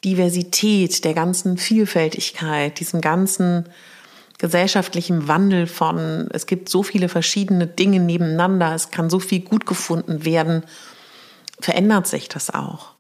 Diversität, 0.06 1.04
der 1.04 1.14
ganzen 1.14 1.58
Vielfältigkeit, 1.58 2.80
diesem 2.80 3.02
ganzen 3.02 3.68
gesellschaftlichen 4.38 5.28
Wandel 5.28 5.68
von, 5.68 6.30
es 6.32 6.46
gibt 6.46 6.70
so 6.70 6.82
viele 6.82 7.10
verschiedene 7.10 7.68
Dinge 7.68 8.00
nebeneinander, 8.00 8.74
es 8.74 8.90
kann 8.90 9.10
so 9.10 9.20
viel 9.20 9.42
gut 9.42 9.66
gefunden 9.66 10.24
werden, 10.24 10.64
verändert 11.60 12.08
sich 12.08 12.30
das 12.30 12.50
auch. 12.50 12.96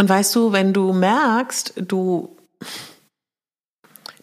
Und 0.00 0.08
weißt 0.08 0.34
du, 0.34 0.50
wenn 0.50 0.72
du 0.72 0.94
merkst, 0.94 1.74
du, 1.76 2.34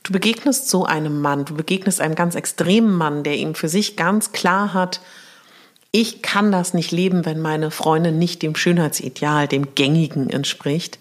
du 0.02 0.12
begegnest 0.12 0.72
so 0.72 0.86
einem 0.86 1.22
Mann, 1.22 1.46
du 1.46 1.54
begegnest 1.54 2.02
einem 2.02 2.16
ganz 2.16 2.34
extremen 2.34 2.96
Mann, 2.96 3.22
der 3.22 3.36
ihm 3.36 3.54
für 3.54 3.70
sich 3.70 3.96
ganz 3.96 4.32
klar 4.32 4.74
hat, 4.74 5.02
ich 5.92 6.24
kann 6.24 6.52
das 6.52 6.74
nicht 6.74 6.92
leben, 6.92 7.28
wenn 7.28 7.40
meine 7.40 7.70
Freundin 7.70 8.18
nicht 8.18 8.42
dem 8.42 8.56
Schönheitsideal, 8.56 9.48
dem 9.48 9.76
gängigen 9.76 10.32
entspricht, 10.32 10.98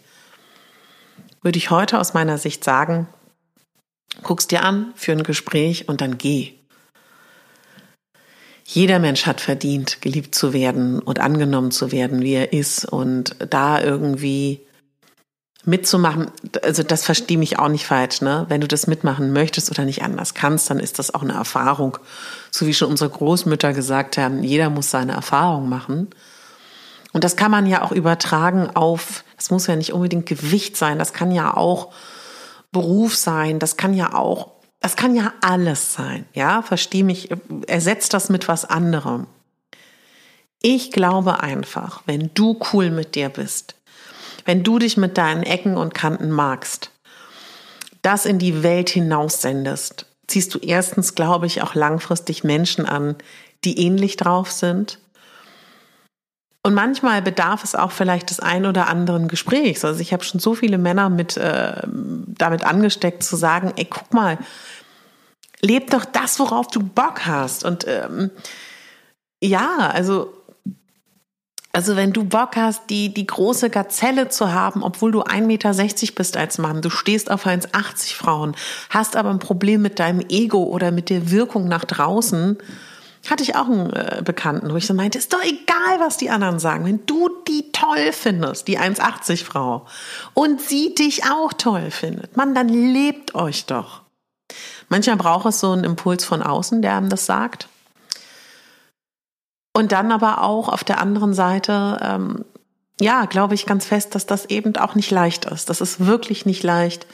würde 1.41 1.57
ich 1.57 1.71
heute 1.71 1.99
aus 1.99 2.13
meiner 2.13 2.37
Sicht 2.37 2.63
sagen, 2.63 3.09
guck's 4.25 4.47
dir 4.47 4.63
an 4.63 4.93
für 4.95 5.13
ein 5.13 5.23
Gespräch 5.23 5.89
und 5.89 6.03
dann 6.03 6.19
geh. 6.19 6.53
Jeder 8.67 8.99
Mensch 8.99 9.25
hat 9.25 9.41
verdient, 9.41 10.03
geliebt 10.03 10.35
zu 10.35 10.53
werden 10.53 10.99
und 10.99 11.19
angenommen 11.19 11.71
zu 11.71 11.93
werden, 11.93 12.21
wie 12.21 12.35
er 12.35 12.53
ist 12.53 12.85
und 12.85 13.37
da 13.39 13.81
irgendwie 13.81 14.66
mitzumachen, 15.67 16.31
also 16.63 16.85
das 16.85 17.05
verstehe 17.05 17.37
mich 17.37 17.59
auch 17.59 17.69
nicht 17.69 17.87
falsch, 17.87 18.23
ne? 18.23 18.47
Wenn 18.49 18.61
du 18.61 18.69
das 18.69 18.87
mitmachen 18.87 19.33
möchtest 19.33 19.71
oder 19.71 19.85
nicht 19.85 20.03
anders 20.03 20.33
kannst, 20.33 20.71
dann 20.71 20.79
ist 20.79 21.01
das 21.01 21.13
auch 21.13 21.23
eine 21.23 21.35
Erfahrung. 21.35 21.99
So 22.53 22.67
wie 22.67 22.75
schon 22.75 22.89
unsere 22.89 23.11
Großmütter 23.11 23.73
gesagt 23.73 24.17
haben, 24.17 24.45
jeder 24.45 24.71
muss 24.71 24.91
seine 24.91 25.13
Erfahrung 25.13 25.69
machen. 25.69 26.09
Und 27.13 27.25
das 27.25 27.35
kann 27.35 27.51
man 27.51 27.67
ja 27.67 27.83
auch 27.83 27.91
übertragen 27.91 28.71
auf, 28.75 29.25
das 29.37 29.51
muss 29.51 29.67
ja 29.67 29.75
nicht 29.75 29.93
unbedingt 29.93 30.27
Gewicht 30.27 30.77
sein, 30.77 30.99
das 30.99 31.13
kann 31.13 31.33
ja 31.33 31.57
auch 31.57 31.93
Beruf 32.71 33.17
sein, 33.17 33.59
das 33.59 33.77
kann 33.77 33.93
ja 33.93 34.15
auch, 34.15 34.53
das 34.81 34.95
kann 34.95 35.17
ja 35.17 35.33
alles 35.41 35.95
sein, 35.95 36.27
ja? 36.33 36.63
Versteh 36.63 37.03
mich, 37.03 37.31
ersetzt 37.67 38.15
das 38.15 38.29
mit 38.29 38.47
was 38.47 38.65
anderem. 38.65 39.27
Ich 40.63 40.93
glaube 40.93 41.41
einfach, 41.41 42.03
wenn 42.07 42.31
du 42.35 42.61
cool 42.73 42.91
mit 42.91 43.17
dir 43.17 43.31
bist, 43.31 43.76
wenn 44.47 44.63
du 44.63 44.79
dich 44.79 44.97
mit 44.97 45.19
deinen 45.19 45.43
Ecken 45.43 45.77
und 45.77 45.93
Kanten 45.93 46.31
magst, 46.31 46.91
das 48.01 48.25
in 48.25 48.39
die 48.39 48.63
Welt 48.63 48.89
hinaussendest, 48.89 50.07
ziehst 50.29 50.55
du 50.55 50.59
erstens, 50.59 51.15
glaube 51.15 51.47
ich, 51.47 51.63
auch 51.63 51.75
langfristig 51.75 52.45
Menschen 52.45 52.87
an, 52.87 53.17
die 53.65 53.85
ähnlich 53.85 54.17
drauf 54.17 54.51
sind. 54.51 54.99
Und 56.63 56.75
manchmal 56.75 57.23
bedarf 57.23 57.63
es 57.63 57.75
auch 57.75 57.93
vielleicht 57.93 58.31
des 58.31 58.41
ein 58.41 58.67
oder 58.67 58.89
anderen 58.89 59.29
Gesprächs. 59.29 59.85
Also 59.85 60.01
ich 60.01 60.13
habe 60.13 60.25
schon 60.25 60.41
so 60.41 60.55
viele 60.55 60.79
Männer 60.79 61.11
mit 61.11 61.37
äh, 61.37 61.83
damit 61.85 62.65
angesteckt 62.65 63.23
zu 63.23 63.37
sagen, 63.37 63.73
ey, 63.77 63.85
guck 63.85 64.13
mal, 64.13 64.39
leb 65.61 65.91
doch 65.91 66.05
das, 66.05 66.39
worauf 66.39 66.69
du 66.69 66.81
Bock 66.81 67.27
hast. 67.27 67.65
Und 67.65 67.87
ähm, 67.87 68.31
ja, 69.43 69.91
also 69.93 70.33
also 71.77 71.95
wenn 71.95 72.15
du 72.15 72.25
Bock 72.25 72.57
hast, 72.57 72.89
die, 72.89 73.13
die 73.13 73.27
große 73.27 73.69
Gazelle 73.69 74.31
zu 74.31 74.51
haben, 74.51 74.83
obwohl 74.83 75.13
du 75.13 75.21
1,60 75.21 75.43
Meter 75.43 75.75
bist 76.15 76.39
als 76.39 76.57
Mann, 76.57 76.81
du 76.81 76.89
stehst 76.89 77.31
auf 77.31 77.45
1,80 77.45 78.15
Frauen, 78.15 78.57
hast 78.89 79.15
aber 79.15 79.29
ein 79.29 79.41
Problem 79.41 79.83
mit 79.83 79.99
deinem 79.99 80.25
Ego 80.31 80.63
oder 80.63 80.91
mit 80.91 81.11
der 81.11 81.31
Wirkung 81.31 81.69
nach 81.69 81.85
draußen, 81.85 82.57
hatte 83.29 83.43
ich 83.43 83.57
auch 83.57 83.67
einen 83.67 83.93
äh, 83.93 84.23
Bekannten, 84.25 84.73
wo 84.73 84.77
ich 84.77 84.87
so 84.87 84.95
meinte, 84.95 85.19
ist 85.19 85.35
doch 85.35 85.43
egal, 85.43 86.01
was 86.01 86.17
die 86.17 86.31
anderen 86.31 86.59
sagen. 86.59 86.87
Wenn 86.87 87.05
du 87.05 87.29
die 87.47 87.71
toll 87.73 88.11
findest, 88.13 88.69
die 88.69 88.79
1,80 88.79 89.45
Frau, 89.45 89.85
und 90.33 90.63
sie 90.63 90.95
dich 90.95 91.25
auch 91.25 91.53
toll 91.53 91.91
findet, 91.91 92.39
Mann, 92.39 92.55
dann 92.55 92.71
lebt 92.71 93.35
euch 93.35 93.67
doch. 93.67 94.01
Manchmal 94.89 95.17
braucht 95.17 95.45
es 95.45 95.61
so 95.61 95.73
einen 95.73 95.85
Impuls 95.85 96.25
von 96.25 96.43
außen, 96.43 96.81
der 96.81 96.97
einem 96.97 97.11
das 97.11 97.27
sagt. 97.27 97.69
Und 99.77 99.93
dann 99.93 100.11
aber 100.11 100.43
auch 100.43 100.71
auf 100.71 100.85
der 100.85 101.03
anderen 101.03 101.35
Seite, 101.35 101.99
ähm, 102.01 102.47
ja, 102.99 103.27
glaube 103.27 103.55
ich 103.55 103.67
ganz 103.67 103.85
fest, 103.85 104.15
dass 104.15 104.25
das 104.25 104.47
eben 104.47 104.75
auch 104.79 104.95
nicht 104.95 105.11
leicht 105.11 105.45
ist. 105.45 105.69
Das 105.69 105.83
ist 105.83 106.07
wirklich 106.07 106.47
nicht 106.47 106.63
leicht, 106.63 107.07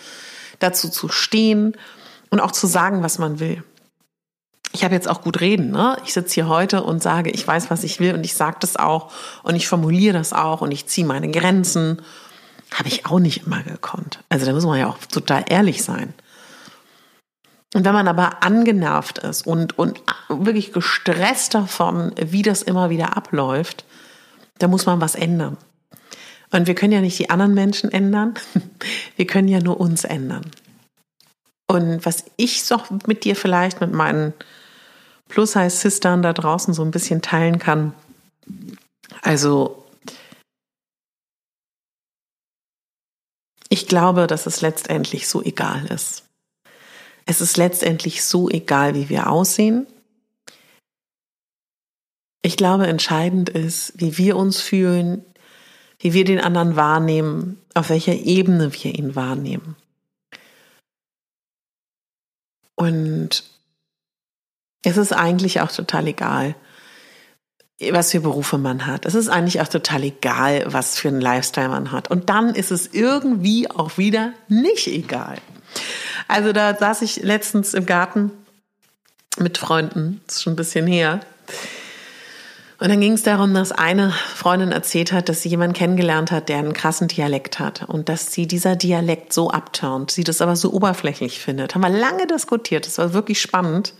dazu 0.60 0.88
zu 0.88 1.08
stehen 1.08 1.76
und 2.30 2.38
auch 2.38 2.52
zu 2.52 2.68
sagen, 2.68 3.02
was 3.02 3.18
man 3.18 3.40
will. 3.40 3.64
Ich 4.70 4.84
habe 4.84 4.94
jetzt 4.94 5.08
auch 5.08 5.22
gut 5.22 5.40
reden. 5.40 5.72
Ne? 5.72 5.96
Ich 6.04 6.12
sitze 6.12 6.34
hier 6.34 6.46
heute 6.46 6.84
und 6.84 7.02
sage, 7.02 7.30
ich 7.30 7.44
weiß, 7.44 7.68
was 7.68 7.82
ich 7.82 7.98
will 7.98 8.14
und 8.14 8.22
ich 8.22 8.34
sage 8.34 8.58
das 8.60 8.76
auch 8.76 9.10
und 9.42 9.56
ich 9.56 9.66
formuliere 9.66 10.16
das 10.16 10.32
auch 10.32 10.60
und 10.60 10.70
ich 10.70 10.86
ziehe 10.86 11.04
meine 11.04 11.32
Grenzen. 11.32 12.00
Habe 12.72 12.88
ich 12.88 13.06
auch 13.06 13.18
nicht 13.18 13.44
immer 13.44 13.64
gekonnt. 13.64 14.20
Also 14.28 14.46
da 14.46 14.52
muss 14.52 14.64
man 14.64 14.78
ja 14.78 14.86
auch 14.86 14.98
total 15.10 15.44
ehrlich 15.48 15.82
sein. 15.82 16.14
Und 17.74 17.84
wenn 17.84 17.94
man 17.94 18.08
aber 18.08 18.42
angenervt 18.42 19.18
ist 19.18 19.46
und, 19.46 19.78
und 19.78 20.02
wirklich 20.28 20.72
gestresst 20.72 21.54
davon, 21.54 22.12
wie 22.16 22.42
das 22.42 22.62
immer 22.62 22.90
wieder 22.90 23.16
abläuft, 23.16 23.84
dann 24.58 24.70
muss 24.70 24.86
man 24.86 25.00
was 25.00 25.14
ändern. 25.14 25.56
Und 26.50 26.66
wir 26.66 26.74
können 26.74 26.92
ja 26.92 27.00
nicht 27.00 27.18
die 27.18 27.30
anderen 27.30 27.54
Menschen 27.54 27.90
ändern, 27.90 28.34
wir 29.16 29.26
können 29.26 29.48
ja 29.48 29.60
nur 29.60 29.80
uns 29.80 30.04
ändern. 30.04 30.50
Und 31.66 32.04
was 32.04 32.24
ich 32.36 32.64
so 32.64 32.82
mit 33.06 33.24
dir 33.24 33.34
vielleicht, 33.34 33.80
mit 33.80 33.92
meinen 33.92 34.34
Plus-Size-Sistern 35.28 36.20
da 36.20 36.34
draußen 36.34 36.74
so 36.74 36.82
ein 36.82 36.90
bisschen 36.90 37.22
teilen 37.22 37.58
kann, 37.58 37.94
also 39.22 39.82
ich 43.70 43.86
glaube, 43.86 44.26
dass 44.26 44.44
es 44.44 44.60
letztendlich 44.60 45.26
so 45.26 45.42
egal 45.42 45.86
ist. 45.86 46.24
Es 47.26 47.40
ist 47.40 47.56
letztendlich 47.56 48.24
so 48.24 48.48
egal, 48.48 48.94
wie 48.94 49.08
wir 49.08 49.30
aussehen. 49.30 49.86
Ich 52.42 52.56
glaube, 52.56 52.86
entscheidend 52.86 53.48
ist, 53.50 53.92
wie 53.96 54.18
wir 54.18 54.36
uns 54.36 54.60
fühlen, 54.60 55.24
wie 56.00 56.12
wir 56.12 56.24
den 56.24 56.40
anderen 56.40 56.74
wahrnehmen, 56.74 57.60
auf 57.74 57.90
welcher 57.90 58.14
Ebene 58.14 58.72
wir 58.74 58.94
ihn 58.94 59.14
wahrnehmen. 59.14 59.76
Und 62.74 63.44
es 64.84 64.96
ist 64.96 65.12
eigentlich 65.12 65.60
auch 65.60 65.70
total 65.70 66.08
egal, 66.08 66.56
was 67.90 68.10
für 68.10 68.20
Berufe 68.20 68.58
man 68.58 68.86
hat. 68.86 69.06
Es 69.06 69.14
ist 69.14 69.28
eigentlich 69.28 69.60
auch 69.60 69.68
total 69.68 70.02
egal, 70.02 70.64
was 70.66 70.98
für 70.98 71.08
einen 71.08 71.20
Lifestyle 71.20 71.68
man 71.68 71.92
hat. 71.92 72.10
Und 72.10 72.28
dann 72.28 72.54
ist 72.54 72.72
es 72.72 72.88
irgendwie 72.88 73.70
auch 73.70 73.98
wieder 73.98 74.32
nicht 74.48 74.88
egal. 74.88 75.38
Also 76.32 76.54
da 76.54 76.74
saß 76.74 77.02
ich 77.02 77.22
letztens 77.22 77.74
im 77.74 77.84
Garten 77.84 78.30
mit 79.38 79.58
Freunden, 79.58 80.22
das 80.26 80.36
ist 80.36 80.42
schon 80.42 80.54
ein 80.54 80.56
bisschen 80.56 80.86
her. 80.86 81.20
Und 82.78 82.88
dann 82.88 83.02
ging 83.02 83.12
es 83.12 83.22
darum, 83.22 83.52
dass 83.52 83.70
eine 83.70 84.12
Freundin 84.12 84.72
erzählt 84.72 85.12
hat, 85.12 85.28
dass 85.28 85.42
sie 85.42 85.50
jemanden 85.50 85.74
kennengelernt 85.74 86.30
hat, 86.30 86.48
der 86.48 86.56
einen 86.56 86.72
krassen 86.72 87.06
Dialekt 87.06 87.58
hat 87.58 87.86
und 87.86 88.08
dass 88.08 88.32
sie 88.32 88.46
dieser 88.46 88.76
Dialekt 88.76 89.34
so 89.34 89.50
abturnt, 89.50 90.10
sie 90.10 90.24
das 90.24 90.40
aber 90.40 90.56
so 90.56 90.72
oberflächlich 90.72 91.38
findet. 91.38 91.74
Haben 91.74 91.82
wir 91.82 91.90
lange 91.90 92.26
diskutiert, 92.26 92.86
das 92.86 92.96
war 92.96 93.12
wirklich 93.12 93.38
spannend. 93.38 93.92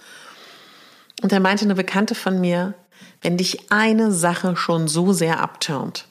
Und 1.23 1.33
da 1.33 1.39
meinte 1.39 1.67
eine 1.67 1.75
Bekannte 1.75 2.15
von 2.15 2.41
mir, 2.41 2.73
wenn 3.21 3.37
dich 3.37 3.71
eine 3.71 4.11
Sache 4.11 4.57
schon 4.57 4.89
so 4.89 5.13
sehr 5.13 5.41
abturnt, 5.41 6.07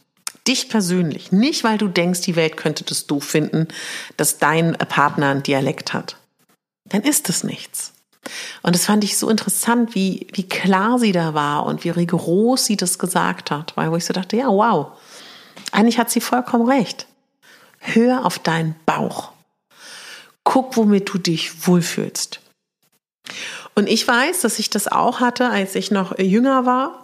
dich 0.48 0.70
persönlich, 0.70 1.32
nicht 1.32 1.64
weil 1.64 1.78
du 1.78 1.88
denkst, 1.88 2.22
die 2.22 2.36
Welt 2.36 2.58
könnte 2.58 2.84
das 2.84 3.08
doof 3.08 3.24
finden, 3.24 3.68
dass 4.18 4.38
dein 4.38 4.74
Partner 4.74 5.30
einen 5.30 5.44
Dialekt 5.44 5.94
hat, 5.94 6.18
dann 6.86 7.02
ist 7.02 7.30
es 7.30 7.44
nichts. 7.44 7.94
Und 8.62 8.76
das 8.76 8.86
fand 8.86 9.04
ich 9.04 9.18
so 9.18 9.30
interessant, 9.30 9.96
wie, 9.96 10.28
wie 10.34 10.48
klar 10.48 11.00
sie 11.00 11.12
da 11.12 11.34
war 11.34 11.66
und 11.66 11.84
wie 11.84 11.90
rigoros 11.90 12.66
sie 12.66 12.78
das 12.78 13.00
gesagt 13.00 13.50
hat, 13.52 13.76
weil 13.76 13.92
wo 13.92 13.96
ich 13.96 14.06
so 14.06 14.14
dachte, 14.14 14.38
ja, 14.38 14.48
wow, 14.48 14.92
eigentlich 15.72 15.98
hat 15.98 16.12
sie 16.12 16.22
vollkommen 16.22 16.68
recht. 16.68 17.08
Hör 17.80 18.26
auf 18.26 18.38
deinen 18.38 18.76
Bauch. 18.86 19.32
Guck, 20.44 20.78
womit 20.78 21.10
du 21.14 21.18
dich 21.18 21.68
wohlfühlst. 21.68 22.42
Und 23.76 23.88
ich 23.88 24.08
weiß, 24.08 24.42
dass 24.42 24.60
ich 24.60 24.70
das 24.70 24.88
auch 24.88 25.20
hatte, 25.20 25.50
als 25.50 25.76
ich 25.76 25.92
noch 25.92 26.18
jünger 26.20 26.66
war. 26.66 27.01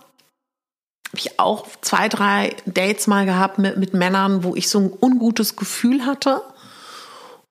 Habe 1.08 1.18
ich 1.18 1.40
auch 1.40 1.68
zwei, 1.82 2.10
drei 2.10 2.56
Dates 2.66 3.08
mal 3.08 3.26
gehabt 3.26 3.60
mit, 3.60 3.78
mit 3.78 3.94
Männern, 3.94 4.44
wo 4.44 4.56
ich 4.56 4.70
so 4.70 4.80
ein 4.80 4.94
ungutes 5.00 5.56
Gefühl 5.56 6.06
hatte 6.06 6.42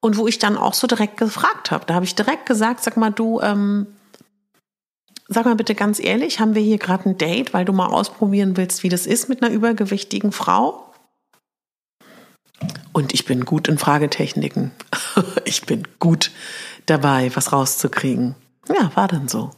und 0.00 0.18
wo 0.18 0.26
ich 0.28 0.38
dann 0.38 0.56
auch 0.56 0.74
so 0.74 0.86
direkt 0.86 1.16
gefragt 1.16 1.70
habe. 1.70 1.86
Da 1.86 1.94
habe 1.94 2.04
ich 2.04 2.14
direkt 2.14 2.46
gesagt, 2.46 2.82
sag 2.82 2.96
mal, 2.96 3.10
du, 3.10 3.40
ähm, 3.40 3.86
sag 5.28 5.46
mal 5.46 5.56
bitte 5.56 5.74
ganz 5.74 5.98
ehrlich, 5.98 6.38
haben 6.38 6.54
wir 6.54 6.62
hier 6.62 6.78
gerade 6.78 7.08
ein 7.08 7.18
Date, 7.18 7.54
weil 7.54 7.64
du 7.64 7.72
mal 7.72 7.88
ausprobieren 7.88 8.56
willst, 8.56 8.82
wie 8.82 8.88
das 8.88 9.06
ist 9.06 9.28
mit 9.28 9.42
einer 9.42 9.52
übergewichtigen 9.52 10.32
Frau? 10.32 10.92
Und 12.92 13.12
ich 13.12 13.24
bin 13.24 13.44
gut 13.44 13.68
in 13.68 13.78
Fragetechniken. 13.78 14.70
ich 15.44 15.62
bin 15.62 15.86
gut 15.98 16.30
dabei, 16.86 17.30
was 17.34 17.52
rauszukriegen. 17.52 18.34
Ja, 18.68 18.90
war 18.94 19.08
dann 19.08 19.28
so. 19.28 19.50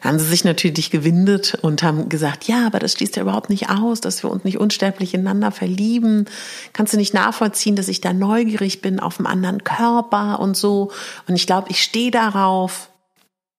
Dann 0.00 0.12
haben 0.12 0.18
sie 0.18 0.26
sich 0.26 0.44
natürlich 0.44 0.90
gewindet 0.90 1.58
und 1.62 1.82
haben 1.82 2.08
gesagt, 2.08 2.44
ja, 2.44 2.66
aber 2.66 2.78
das 2.78 2.92
schließt 2.92 3.16
ja 3.16 3.22
überhaupt 3.22 3.50
nicht 3.50 3.68
aus, 3.70 4.00
dass 4.00 4.22
wir 4.22 4.30
uns 4.30 4.44
nicht 4.44 4.58
unsterblich 4.58 5.14
ineinander 5.14 5.50
verlieben. 5.50 6.26
Kannst 6.72 6.92
du 6.92 6.96
nicht 6.96 7.14
nachvollziehen, 7.14 7.76
dass 7.76 7.88
ich 7.88 8.00
da 8.00 8.12
neugierig 8.12 8.80
bin 8.80 9.00
auf 9.00 9.18
einen 9.18 9.26
anderen 9.26 9.64
Körper 9.64 10.40
und 10.40 10.56
so. 10.56 10.90
Und 11.28 11.34
ich 11.34 11.46
glaube, 11.46 11.68
ich 11.70 11.82
stehe 11.82 12.10
darauf. 12.10 12.90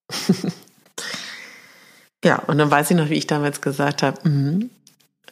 ja, 2.24 2.40
und 2.48 2.58
dann 2.58 2.72
weiß 2.72 2.92
ich 2.92 2.98
noch, 2.98 3.10
wie 3.10 3.16
ich 3.16 3.28
damals 3.28 3.62
gesagt 3.62 4.04
habe, 4.04 4.28
mm, 4.28 4.70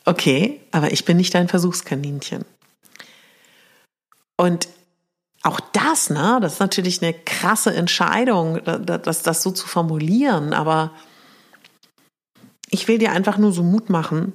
okay, 0.06 0.60
aber 0.72 0.92
ich 0.92 1.06
bin 1.06 1.18
nicht 1.18 1.34
dein 1.34 1.48
Versuchskaninchen. 1.48 2.46
Und 4.38 4.68
auch 5.44 5.60
das, 5.60 6.10
ne, 6.10 6.40
das 6.42 6.54
ist 6.54 6.60
natürlich 6.60 7.02
eine 7.02 7.14
krasse 7.14 7.74
Entscheidung, 7.74 8.62
das, 8.64 9.24
das 9.24 9.42
so 9.42 9.52
zu 9.52 9.68
formulieren, 9.68 10.54
aber 10.54 10.92
ich 12.70 12.88
will 12.88 13.00
dir 13.00 13.12
einfach 13.12 13.38
nur 13.38 13.52
so 13.52 13.64
Mut 13.64 13.90
machen, 13.90 14.34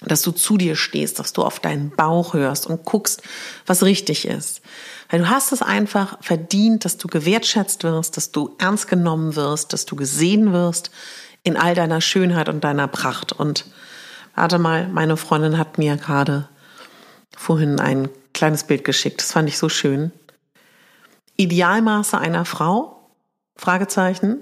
dass 0.00 0.22
du 0.22 0.30
zu 0.30 0.56
dir 0.56 0.76
stehst, 0.76 1.18
dass 1.18 1.32
du 1.32 1.42
auf 1.42 1.60
deinen 1.60 1.90
Bauch 1.90 2.34
hörst 2.34 2.66
und 2.66 2.84
guckst, 2.84 3.22
was 3.66 3.82
richtig 3.82 4.26
ist. 4.26 4.60
Weil 5.08 5.20
du 5.20 5.28
hast 5.28 5.52
es 5.52 5.62
einfach 5.62 6.18
verdient, 6.20 6.84
dass 6.84 6.98
du 6.98 7.08
gewertschätzt 7.08 7.82
wirst, 7.82 8.16
dass 8.16 8.30
du 8.30 8.54
ernst 8.58 8.86
genommen 8.88 9.34
wirst, 9.34 9.72
dass 9.72 9.86
du 9.86 9.96
gesehen 9.96 10.52
wirst 10.52 10.90
in 11.42 11.56
all 11.56 11.74
deiner 11.74 12.00
Schönheit 12.00 12.48
und 12.48 12.62
deiner 12.62 12.86
Pracht. 12.86 13.32
Und 13.32 13.64
warte 14.34 14.58
mal, 14.58 14.88
meine 14.88 15.16
Freundin 15.16 15.58
hat 15.58 15.78
mir 15.78 15.96
gerade 15.96 16.48
vorhin 17.36 17.80
ein 17.80 18.08
kleines 18.38 18.64
Bild 18.64 18.84
geschickt. 18.84 19.20
Das 19.20 19.32
fand 19.32 19.48
ich 19.48 19.58
so 19.58 19.68
schön. 19.68 20.12
Idealmaße 21.36 22.18
einer 22.18 22.44
Frau? 22.44 23.10
Fragezeichen. 23.56 24.38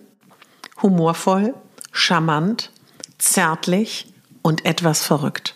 Humorvoll, 0.82 1.54
charmant, 1.92 2.70
zärtlich 3.18 4.12
und 4.42 4.64
etwas 4.64 5.04
verrückt. 5.04 5.54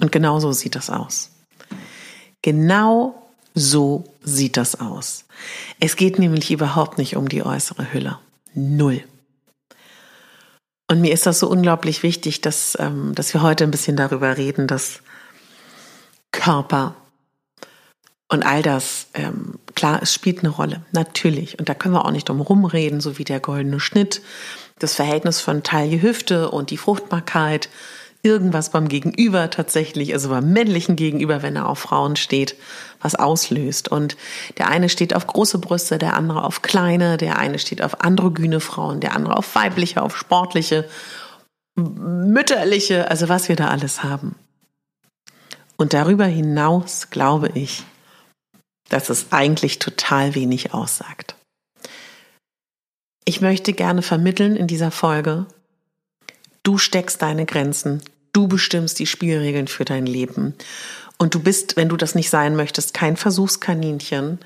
Und 0.00 0.10
genau 0.10 0.40
so 0.40 0.52
sieht 0.52 0.74
das 0.74 0.90
aus. 0.90 1.30
Genau 2.42 3.30
so 3.54 4.04
sieht 4.22 4.56
das 4.56 4.80
aus. 4.80 5.24
Es 5.80 5.96
geht 5.96 6.18
nämlich 6.18 6.50
überhaupt 6.50 6.98
nicht 6.98 7.16
um 7.16 7.28
die 7.28 7.44
äußere 7.44 7.92
Hülle. 7.92 8.18
Null. 8.54 9.02
Und 10.90 11.02
mir 11.02 11.12
ist 11.12 11.26
das 11.26 11.40
so 11.40 11.48
unglaublich 11.48 12.02
wichtig, 12.02 12.40
dass, 12.40 12.76
ähm, 12.80 13.14
dass 13.14 13.34
wir 13.34 13.42
heute 13.42 13.64
ein 13.64 13.70
bisschen 13.70 13.96
darüber 13.96 14.38
reden, 14.38 14.66
dass 14.66 15.02
Körper 16.32 16.96
und 18.28 18.44
all 18.44 18.62
das, 18.62 19.08
ähm, 19.14 19.54
klar, 19.74 20.00
es 20.02 20.12
spielt 20.12 20.40
eine 20.40 20.50
Rolle, 20.50 20.82
natürlich. 20.92 21.58
Und 21.58 21.68
da 21.68 21.74
können 21.74 21.94
wir 21.94 22.04
auch 22.04 22.10
nicht 22.10 22.28
drum 22.28 22.40
rumreden, 22.40 23.00
so 23.00 23.18
wie 23.18 23.24
der 23.24 23.40
goldene 23.40 23.80
Schnitt, 23.80 24.20
das 24.78 24.94
Verhältnis 24.94 25.40
von 25.40 25.62
Taille-Hüfte 25.62 26.50
und 26.50 26.70
die 26.70 26.76
Fruchtbarkeit, 26.76 27.70
irgendwas 28.22 28.70
beim 28.70 28.88
Gegenüber 28.88 29.48
tatsächlich, 29.48 30.12
also 30.12 30.28
beim 30.28 30.52
männlichen 30.52 30.96
Gegenüber, 30.96 31.42
wenn 31.42 31.56
er 31.56 31.68
auf 31.68 31.78
Frauen 31.78 32.16
steht, 32.16 32.56
was 33.00 33.14
auslöst. 33.14 33.88
Und 33.88 34.16
der 34.58 34.68
eine 34.68 34.88
steht 34.88 35.14
auf 35.14 35.26
große 35.26 35.58
Brüste, 35.58 35.98
der 35.98 36.14
andere 36.14 36.44
auf 36.44 36.60
kleine, 36.62 37.16
der 37.16 37.38
eine 37.38 37.58
steht 37.58 37.80
auf 37.80 38.02
androgyne 38.02 38.60
Frauen, 38.60 39.00
der 39.00 39.14
andere 39.14 39.36
auf 39.36 39.54
weibliche, 39.54 40.02
auf 40.02 40.16
sportliche, 40.16 40.88
mütterliche, 41.76 43.10
also 43.10 43.28
was 43.28 43.48
wir 43.48 43.56
da 43.56 43.68
alles 43.68 44.02
haben. 44.02 44.34
Und 45.76 45.94
darüber 45.94 46.26
hinaus 46.26 47.08
glaube 47.10 47.52
ich, 47.54 47.84
dass 48.88 49.10
es 49.10 49.26
eigentlich 49.30 49.78
total 49.78 50.34
wenig 50.34 50.74
aussagt. 50.74 51.34
Ich 53.24 53.40
möchte 53.40 53.72
gerne 53.72 54.02
vermitteln 54.02 54.56
in 54.56 54.66
dieser 54.66 54.90
Folge, 54.90 55.46
du 56.62 56.78
steckst 56.78 57.20
deine 57.20 57.44
Grenzen, 57.44 58.02
du 58.32 58.48
bestimmst 58.48 58.98
die 58.98 59.06
Spielregeln 59.06 59.68
für 59.68 59.84
dein 59.84 60.06
Leben. 60.06 60.54
Und 61.18 61.34
du 61.34 61.40
bist, 61.40 61.76
wenn 61.76 61.88
du 61.88 61.96
das 61.96 62.14
nicht 62.14 62.30
sein 62.30 62.56
möchtest, 62.56 62.94
kein 62.94 63.16
Versuchskaninchen. 63.16 64.38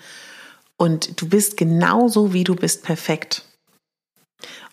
Und 0.76 1.20
du 1.20 1.28
bist 1.28 1.56
genauso, 1.56 2.32
wie 2.32 2.44
du 2.44 2.56
bist, 2.56 2.82
perfekt. 2.82 3.44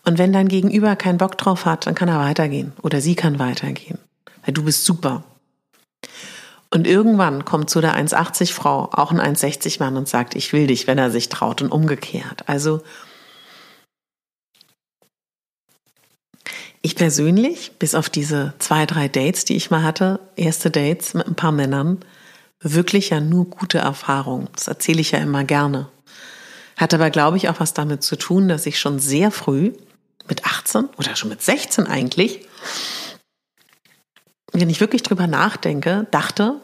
Und 0.06 0.18
wenn 0.18 0.34
dein 0.34 0.48
Gegenüber 0.48 0.96
keinen 0.96 1.18
Bock 1.18 1.38
drauf 1.38 1.66
hat, 1.66 1.86
dann 1.86 1.96
kann 1.96 2.10
er 2.10 2.20
weitergehen 2.20 2.72
oder 2.82 3.02
sie 3.02 3.16
kann 3.16 3.38
weitergehen. 3.38 4.00
Weil 4.44 4.54
du 4.54 4.64
bist 4.64 4.86
super. 4.86 5.24
Und 6.72 6.86
irgendwann 6.86 7.46
kommt 7.46 7.70
zu 7.70 7.82
der 7.82 7.96
1,80 7.96 8.54
Frau 8.54 8.90
auch 8.92 9.12
ein 9.12 9.20
1,60 9.20 9.80
Mann 9.80 9.98
und 9.98 10.08
sagt, 10.08 10.36
ich 10.36 10.54
will 10.54 10.68
dich, 10.68 10.86
wenn 10.86 11.00
er 11.00 11.10
sich 11.10 11.30
traut 11.30 11.62
und 11.62 11.72
umgekehrt. 11.72 12.44
Also 12.48 12.82
ich 16.82 16.96
persönlich, 16.96 17.74
bis 17.80 17.96
auf 17.96 18.10
diese 18.10 18.54
zwei, 18.60 18.86
drei 18.86 19.08
Dates, 19.08 19.46
die 19.46 19.56
ich 19.56 19.72
mal 19.72 19.84
hatte, 19.84 20.20
erste 20.36 20.70
Dates 20.70 21.14
mit 21.14 21.28
ein 21.28 21.36
paar 21.36 21.52
Männern, 21.52 22.00
wirklich 22.62 23.10
ja 23.10 23.20
nur 23.20 23.46
gute 23.46 23.80
Erfahrungen. 23.80 24.48
Das 24.54 24.68
erzähle 24.68 25.02
ich 25.02 25.12
ja 25.12 25.20
immer 25.20 25.44
gerne. 25.44 25.90
Hat 26.78 26.94
aber, 26.94 27.10
glaube 27.10 27.38
ich, 27.38 27.50
auch 27.50 27.60
was 27.60 27.74
damit 27.74 28.04
zu 28.04 28.16
tun, 28.16 28.48
dass 28.48 28.66
ich 28.66 28.80
schon 28.80 29.00
sehr 29.00 29.32
früh, 29.32 29.74
mit 30.30 30.46
18 30.46 30.86
oder 30.98 31.16
schon 31.16 31.30
mit 31.30 31.42
16 31.42 31.88
eigentlich, 31.88 32.48
wenn 34.60 34.70
ich 34.70 34.82
wirklich 34.82 35.04
drüber 35.04 35.28
nachdenke, 35.28 36.08
dachte, 36.12 36.60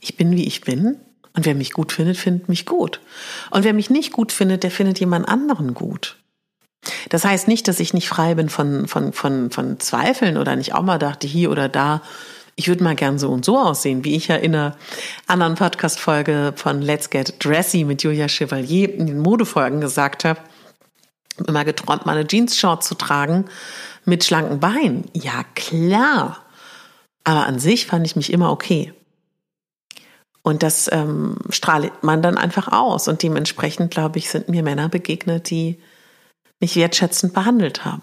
ich 0.00 0.16
bin 0.16 0.32
wie 0.32 0.46
ich 0.46 0.62
bin 0.62 0.96
und 1.34 1.46
wer 1.46 1.54
mich 1.54 1.72
gut 1.72 1.92
findet, 1.92 2.16
findet 2.16 2.48
mich 2.48 2.66
gut. 2.66 3.00
Und 3.50 3.64
wer 3.64 3.74
mich 3.74 3.90
nicht 3.90 4.12
gut 4.12 4.32
findet, 4.32 4.62
der 4.62 4.70
findet 4.70 4.98
jemand 4.98 5.28
anderen 5.28 5.74
gut. 5.74 6.16
Das 7.10 7.24
heißt 7.24 7.46
nicht, 7.46 7.68
dass 7.68 7.80
ich 7.80 7.92
nicht 7.92 8.08
frei 8.08 8.34
bin 8.34 8.48
von, 8.48 8.88
von, 8.88 9.12
von, 9.12 9.50
von 9.50 9.78
Zweifeln 9.80 10.38
oder 10.38 10.56
nicht 10.56 10.74
auch 10.74 10.82
mal 10.82 10.98
dachte, 10.98 11.26
hier 11.26 11.50
oder 11.50 11.68
da, 11.68 12.00
ich 12.56 12.68
würde 12.68 12.82
mal 12.82 12.94
gern 12.94 13.18
so 13.18 13.30
und 13.30 13.44
so 13.44 13.58
aussehen, 13.58 14.04
wie 14.04 14.16
ich 14.16 14.28
ja 14.28 14.36
in 14.36 14.54
einer 14.54 14.76
anderen 15.26 15.54
Podcast-Folge 15.54 16.54
von 16.56 16.80
Let's 16.80 17.10
Get 17.10 17.44
Dressy 17.44 17.84
mit 17.84 18.02
Julia 18.02 18.28
Chevalier 18.28 18.92
in 18.94 19.06
den 19.06 19.18
Modefolgen 19.18 19.80
gesagt 19.80 20.24
habe, 20.24 20.40
immer 21.46 21.64
geträumt, 21.64 22.06
meine 22.06 22.26
Jeans-Short 22.26 22.82
zu 22.82 22.94
tragen 22.94 23.46
mit 24.04 24.24
schlanken 24.24 24.60
Beinen. 24.60 25.04
Ja, 25.12 25.44
klar. 25.54 26.44
Aber 27.24 27.46
an 27.46 27.58
sich 27.58 27.86
fand 27.86 28.06
ich 28.06 28.16
mich 28.16 28.32
immer 28.32 28.50
okay. 28.50 28.92
Und 30.42 30.62
das 30.62 30.88
ähm, 30.90 31.36
strahlt 31.50 32.02
man 32.02 32.22
dann 32.22 32.38
einfach 32.38 32.68
aus. 32.68 33.08
Und 33.08 33.22
dementsprechend, 33.22 33.90
glaube 33.90 34.18
ich, 34.18 34.30
sind 34.30 34.48
mir 34.48 34.62
Männer 34.62 34.88
begegnet, 34.88 35.50
die 35.50 35.78
mich 36.60 36.76
wertschätzend 36.76 37.34
behandelt 37.34 37.84
haben. 37.84 38.02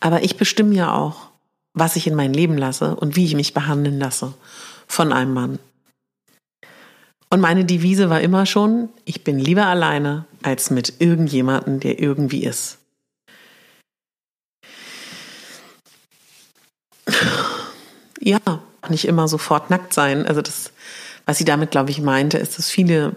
Aber 0.00 0.22
ich 0.22 0.36
bestimme 0.36 0.74
ja 0.74 0.94
auch, 0.94 1.28
was 1.74 1.96
ich 1.96 2.06
in 2.06 2.14
mein 2.14 2.34
Leben 2.34 2.58
lasse 2.58 2.96
und 2.96 3.16
wie 3.16 3.24
ich 3.24 3.34
mich 3.34 3.54
behandeln 3.54 3.98
lasse 3.98 4.34
von 4.86 5.12
einem 5.12 5.32
Mann. 5.32 5.58
Und 7.30 7.40
meine 7.40 7.64
Devise 7.64 8.10
war 8.10 8.20
immer 8.20 8.44
schon, 8.44 8.90
ich 9.06 9.24
bin 9.24 9.38
lieber 9.38 9.66
alleine 9.66 10.26
als 10.42 10.70
mit 10.70 11.00
irgendjemandem, 11.00 11.80
der 11.80 11.98
irgendwie 11.98 12.44
ist. 12.44 12.78
Ja, 18.24 18.38
nicht 18.88 19.06
immer 19.06 19.26
sofort 19.26 19.68
nackt 19.68 19.92
sein. 19.92 20.26
Also 20.26 20.42
das, 20.42 20.70
was 21.26 21.38
sie 21.38 21.44
damit, 21.44 21.72
glaube 21.72 21.90
ich, 21.90 22.00
meinte, 22.00 22.38
ist, 22.38 22.56
dass 22.56 22.70
viele 22.70 23.16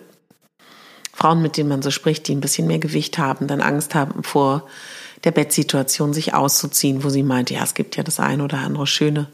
Frauen, 1.14 1.44
mit 1.44 1.58
denen 1.58 1.70
man 1.70 1.84
so 1.84 1.92
spricht, 1.92 2.28
die 2.28 2.36
ein 2.36 2.42
bisschen 2.42 2.66
mehr 2.66 2.80
Gewicht 2.80 3.20
haben, 3.20 3.46
dann 3.46 3.62
Angst 3.62 3.94
haben 3.94 4.24
vor 4.24 4.68
der 5.24 5.32
Bettsituation, 5.32 6.12
sich 6.14 6.34
auszuziehen, 6.34 7.04
wo 7.04 7.10
sie 7.10 7.22
meint, 7.22 7.52
ja, 7.52 7.64
es 7.64 7.76
gibt 7.76 7.96
ja 7.98 8.04
das 8.04 8.20
ein 8.20 8.42
oder 8.42 8.58
andere 8.58 8.88
schöne, 8.88 9.28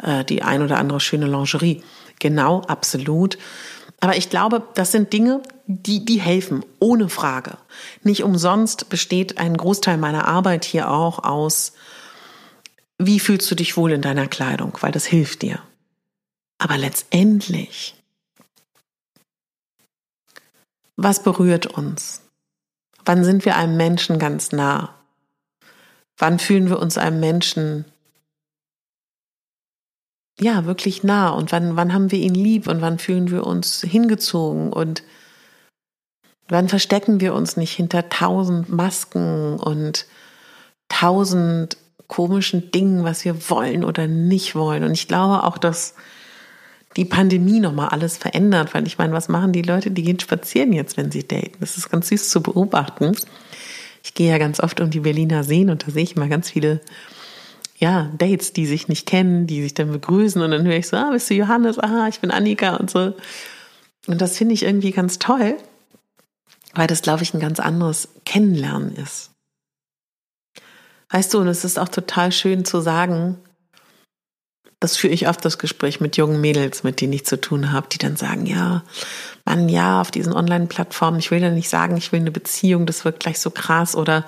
äh, 0.00 0.24
die 0.24 0.42
ein 0.42 0.62
oder 0.62 0.78
andere 0.78 1.00
schöne 1.00 1.26
Lingerie. 1.26 1.82
Genau, 2.20 2.60
absolut. 2.62 3.36
Aber 4.00 4.16
ich 4.16 4.30
glaube, 4.30 4.62
das 4.74 4.92
sind 4.92 5.12
Dinge, 5.12 5.42
die, 5.66 6.04
die 6.04 6.20
helfen, 6.20 6.64
ohne 6.78 7.08
Frage. 7.08 7.56
Nicht 8.02 8.22
umsonst 8.22 8.88
besteht 8.90 9.38
ein 9.38 9.56
Großteil 9.56 9.96
meiner 9.98 10.28
Arbeit 10.28 10.64
hier 10.64 10.90
auch 10.90 11.24
aus, 11.24 11.72
wie 12.98 13.20
fühlst 13.20 13.50
du 13.50 13.54
dich 13.54 13.76
wohl 13.76 13.92
in 13.92 14.02
deiner 14.02 14.28
Kleidung, 14.28 14.76
weil 14.80 14.92
das 14.92 15.04
hilft 15.04 15.42
dir. 15.42 15.62
Aber 16.58 16.78
letztendlich 16.78 17.94
was 20.96 21.22
berührt 21.22 21.66
uns? 21.66 22.22
Wann 23.04 23.24
sind 23.24 23.44
wir 23.44 23.56
einem 23.56 23.76
Menschen 23.76 24.18
ganz 24.18 24.52
nah? 24.52 24.94
Wann 26.16 26.38
fühlen 26.38 26.68
wir 26.68 26.78
uns 26.78 26.96
einem 26.96 27.20
Menschen 27.20 27.84
ja 30.38 30.64
wirklich 30.64 31.02
nah 31.02 31.30
und 31.30 31.52
wann, 31.52 31.76
wann 31.76 31.92
haben 31.92 32.10
wir 32.10 32.18
ihn 32.18 32.34
lieb 32.34 32.68
und 32.68 32.80
wann 32.80 32.98
fühlen 32.98 33.30
wir 33.30 33.46
uns 33.46 33.80
hingezogen 33.82 34.72
und 34.72 35.02
wann 36.48 36.68
verstecken 36.68 37.20
wir 37.20 37.34
uns 37.34 37.56
nicht 37.56 37.72
hinter 37.72 38.08
tausend 38.08 38.68
Masken 38.68 39.58
und 39.58 40.06
tausend 40.88 41.76
komischen 42.08 42.70
Dingen, 42.70 43.04
was 43.04 43.24
wir 43.24 43.48
wollen 43.50 43.84
oder 43.84 44.06
nicht 44.06 44.54
wollen. 44.54 44.84
Und 44.84 44.92
ich 44.92 45.08
glaube 45.08 45.44
auch, 45.44 45.58
dass 45.58 45.94
die 46.96 47.04
Pandemie 47.04 47.60
nochmal 47.60 47.88
alles 47.88 48.16
verändert, 48.16 48.74
weil 48.74 48.86
ich 48.86 48.98
meine, 48.98 49.12
was 49.12 49.28
machen 49.28 49.52
die 49.52 49.62
Leute, 49.62 49.90
die 49.90 50.02
gehen 50.02 50.20
spazieren 50.20 50.72
jetzt, 50.72 50.96
wenn 50.96 51.10
sie 51.10 51.26
daten? 51.26 51.56
Das 51.60 51.76
ist 51.76 51.90
ganz 51.90 52.08
süß 52.08 52.30
zu 52.30 52.42
beobachten. 52.42 53.16
Ich 54.04 54.14
gehe 54.14 54.30
ja 54.30 54.38
ganz 54.38 54.60
oft 54.60 54.80
um 54.80 54.90
die 54.90 55.00
Berliner 55.00 55.44
Seen 55.44 55.70
und 55.70 55.86
da 55.86 55.90
sehe 55.90 56.04
ich 56.04 56.14
mal 56.14 56.28
ganz 56.28 56.50
viele 56.50 56.80
ja, 57.76 58.10
Dates, 58.16 58.52
die 58.52 58.66
sich 58.66 58.88
nicht 58.88 59.06
kennen, 59.06 59.46
die 59.46 59.62
sich 59.62 59.74
dann 59.74 59.90
begrüßen 59.90 60.40
und 60.40 60.50
dann 60.52 60.64
höre 60.64 60.76
ich 60.76 60.86
so, 60.86 60.96
ah, 60.96 61.10
bist 61.10 61.28
du 61.30 61.34
Johannes? 61.34 61.78
Aha, 61.78 62.06
ich 62.08 62.20
bin 62.20 62.30
Annika 62.30 62.76
und 62.76 62.90
so. 62.90 63.14
Und 64.06 64.20
das 64.20 64.36
finde 64.36 64.54
ich 64.54 64.62
irgendwie 64.62 64.92
ganz 64.92 65.18
toll, 65.18 65.56
weil 66.74 66.86
das, 66.86 67.02
glaube 67.02 67.22
ich, 67.22 67.34
ein 67.34 67.40
ganz 67.40 67.58
anderes 67.58 68.08
Kennenlernen 68.24 68.94
ist. 68.96 69.33
Weißt 71.10 71.32
du, 71.34 71.38
und 71.38 71.48
es 71.48 71.64
ist 71.64 71.78
auch 71.78 71.88
total 71.88 72.32
schön 72.32 72.64
zu 72.64 72.80
sagen, 72.80 73.38
das 74.80 74.96
führe 74.96 75.14
ich 75.14 75.28
oft 75.28 75.42
das 75.44 75.58
Gespräch 75.58 76.00
mit 76.00 76.16
jungen 76.16 76.40
Mädels, 76.40 76.82
mit 76.82 77.00
denen 77.00 77.14
ich 77.14 77.24
zu 77.24 77.40
tun 77.40 77.72
habe, 77.72 77.88
die 77.90 77.98
dann 77.98 78.16
sagen, 78.16 78.44
ja, 78.44 78.82
Mann, 79.46 79.68
ja, 79.68 80.00
auf 80.00 80.10
diesen 80.10 80.34
Online-Plattformen, 80.34 81.18
ich 81.18 81.30
will 81.30 81.40
ja 81.40 81.50
nicht 81.50 81.70
sagen, 81.70 81.96
ich 81.96 82.12
will 82.12 82.20
eine 82.20 82.30
Beziehung, 82.30 82.84
das 82.84 83.04
wird 83.04 83.20
gleich 83.20 83.38
so 83.38 83.50
krass 83.50 83.96
oder 83.96 84.26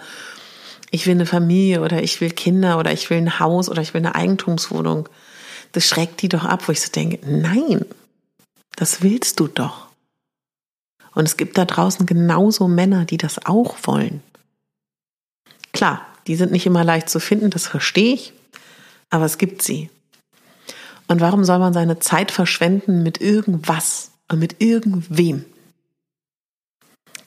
ich 0.90 1.06
will 1.06 1.14
eine 1.14 1.26
Familie 1.26 1.82
oder 1.82 2.02
ich 2.02 2.20
will 2.20 2.30
Kinder 2.30 2.78
oder 2.78 2.92
ich 2.92 3.10
will 3.10 3.18
ein 3.18 3.38
Haus 3.38 3.68
oder 3.68 3.82
ich 3.82 3.92
will 3.92 4.00
eine 4.00 4.14
Eigentumswohnung. 4.14 5.08
Das 5.72 5.86
schreckt 5.86 6.22
die 6.22 6.28
doch 6.28 6.44
ab, 6.44 6.66
wo 6.66 6.72
ich 6.72 6.80
so 6.80 6.90
denke, 6.90 7.18
nein, 7.26 7.84
das 8.76 9.02
willst 9.02 9.40
du 9.40 9.48
doch. 9.48 9.88
Und 11.14 11.24
es 11.24 11.36
gibt 11.36 11.58
da 11.58 11.64
draußen 11.64 12.06
genauso 12.06 12.68
Männer, 12.68 13.04
die 13.04 13.18
das 13.18 13.44
auch 13.44 13.76
wollen. 13.82 14.22
Klar, 15.72 16.06
die 16.26 16.36
sind 16.36 16.52
nicht 16.52 16.66
immer 16.66 16.84
leicht 16.84 17.08
zu 17.08 17.20
finden, 17.20 17.50
das 17.50 17.66
verstehe 17.66 18.14
ich, 18.14 18.32
aber 19.10 19.24
es 19.24 19.38
gibt 19.38 19.62
sie. 19.62 19.90
Und 21.08 21.20
warum 21.20 21.44
soll 21.44 21.58
man 21.58 21.72
seine 21.72 21.98
Zeit 21.98 22.32
verschwenden 22.32 23.02
mit 23.02 23.20
irgendwas 23.20 24.10
und 24.28 24.38
mit 24.38 24.60
irgendwem? 24.60 25.44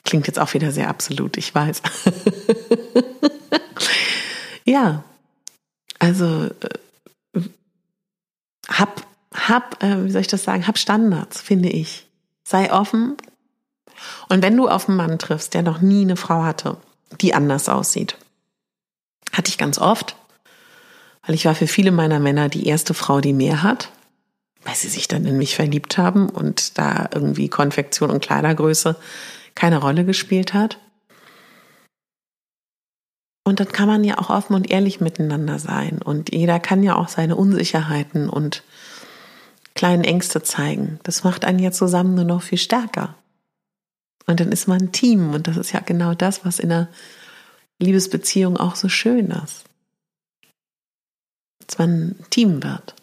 Klingt 0.04 0.26
jetzt 0.26 0.38
auch 0.38 0.54
wieder 0.54 0.72
sehr 0.72 0.88
absolut, 0.88 1.36
ich 1.36 1.54
weiß. 1.54 1.82
ja, 4.64 5.04
also 5.98 6.50
äh, 7.34 7.40
hab, 8.68 9.06
hab, 9.34 9.82
äh, 9.82 10.04
wie 10.04 10.10
soll 10.10 10.22
ich 10.22 10.26
das 10.26 10.44
sagen, 10.44 10.66
hab 10.66 10.78
Standards, 10.78 11.40
finde 11.40 11.70
ich. 11.70 12.06
Sei 12.44 12.72
offen. 12.72 13.16
Und 14.28 14.42
wenn 14.42 14.56
du 14.56 14.68
auf 14.68 14.88
einen 14.88 14.96
Mann 14.96 15.18
triffst, 15.18 15.54
der 15.54 15.62
noch 15.62 15.80
nie 15.80 16.02
eine 16.02 16.16
Frau 16.16 16.42
hatte, 16.42 16.76
die 17.20 17.34
anders 17.34 17.68
aussieht, 17.68 18.16
hatte 19.32 19.48
ich 19.48 19.58
ganz 19.58 19.78
oft, 19.78 20.16
weil 21.26 21.34
ich 21.34 21.44
war 21.44 21.54
für 21.54 21.66
viele 21.66 21.92
meiner 21.92 22.20
Männer 22.20 22.48
die 22.48 22.66
erste 22.66 22.94
Frau, 22.94 23.20
die 23.20 23.32
mehr 23.32 23.62
hat, 23.62 23.90
weil 24.64 24.74
sie 24.74 24.88
sich 24.88 25.08
dann 25.08 25.24
in 25.24 25.38
mich 25.38 25.54
verliebt 25.54 25.98
haben 25.98 26.28
und 26.28 26.78
da 26.78 27.08
irgendwie 27.12 27.48
Konfektion 27.48 28.10
und 28.10 28.22
Kleidergröße 28.22 28.96
keine 29.54 29.78
Rolle 29.78 30.04
gespielt 30.04 30.54
hat. 30.54 30.78
Und 33.44 33.58
dann 33.58 33.68
kann 33.68 33.88
man 33.88 34.04
ja 34.04 34.18
auch 34.18 34.30
offen 34.30 34.54
und 34.54 34.70
ehrlich 34.70 35.00
miteinander 35.00 35.58
sein. 35.58 36.00
Und 36.02 36.32
jeder 36.32 36.60
kann 36.60 36.82
ja 36.82 36.94
auch 36.94 37.08
seine 37.08 37.36
Unsicherheiten 37.36 38.28
und 38.28 38.62
kleinen 39.74 40.04
Ängste 40.04 40.42
zeigen. 40.42 41.00
Das 41.02 41.24
macht 41.24 41.44
einen 41.44 41.58
ja 41.58 41.72
zusammen 41.72 42.14
nur 42.14 42.24
noch 42.24 42.42
viel 42.42 42.58
stärker. 42.58 43.14
Und 44.26 44.40
dann 44.40 44.52
ist 44.52 44.68
man 44.68 44.80
ein 44.80 44.92
Team. 44.92 45.34
Und 45.34 45.46
das 45.46 45.56
ist 45.56 45.72
ja 45.72 45.80
genau 45.80 46.14
das, 46.14 46.44
was 46.44 46.58
in 46.58 46.70
einer 46.70 46.88
Liebesbeziehung 47.80 48.56
auch 48.56 48.76
so 48.76 48.88
schön 48.88 49.30
ist 49.30 49.64
dass 51.70 51.78
man 51.78 51.90
ein 51.90 52.24
Team 52.30 52.62
wird. 52.62 52.94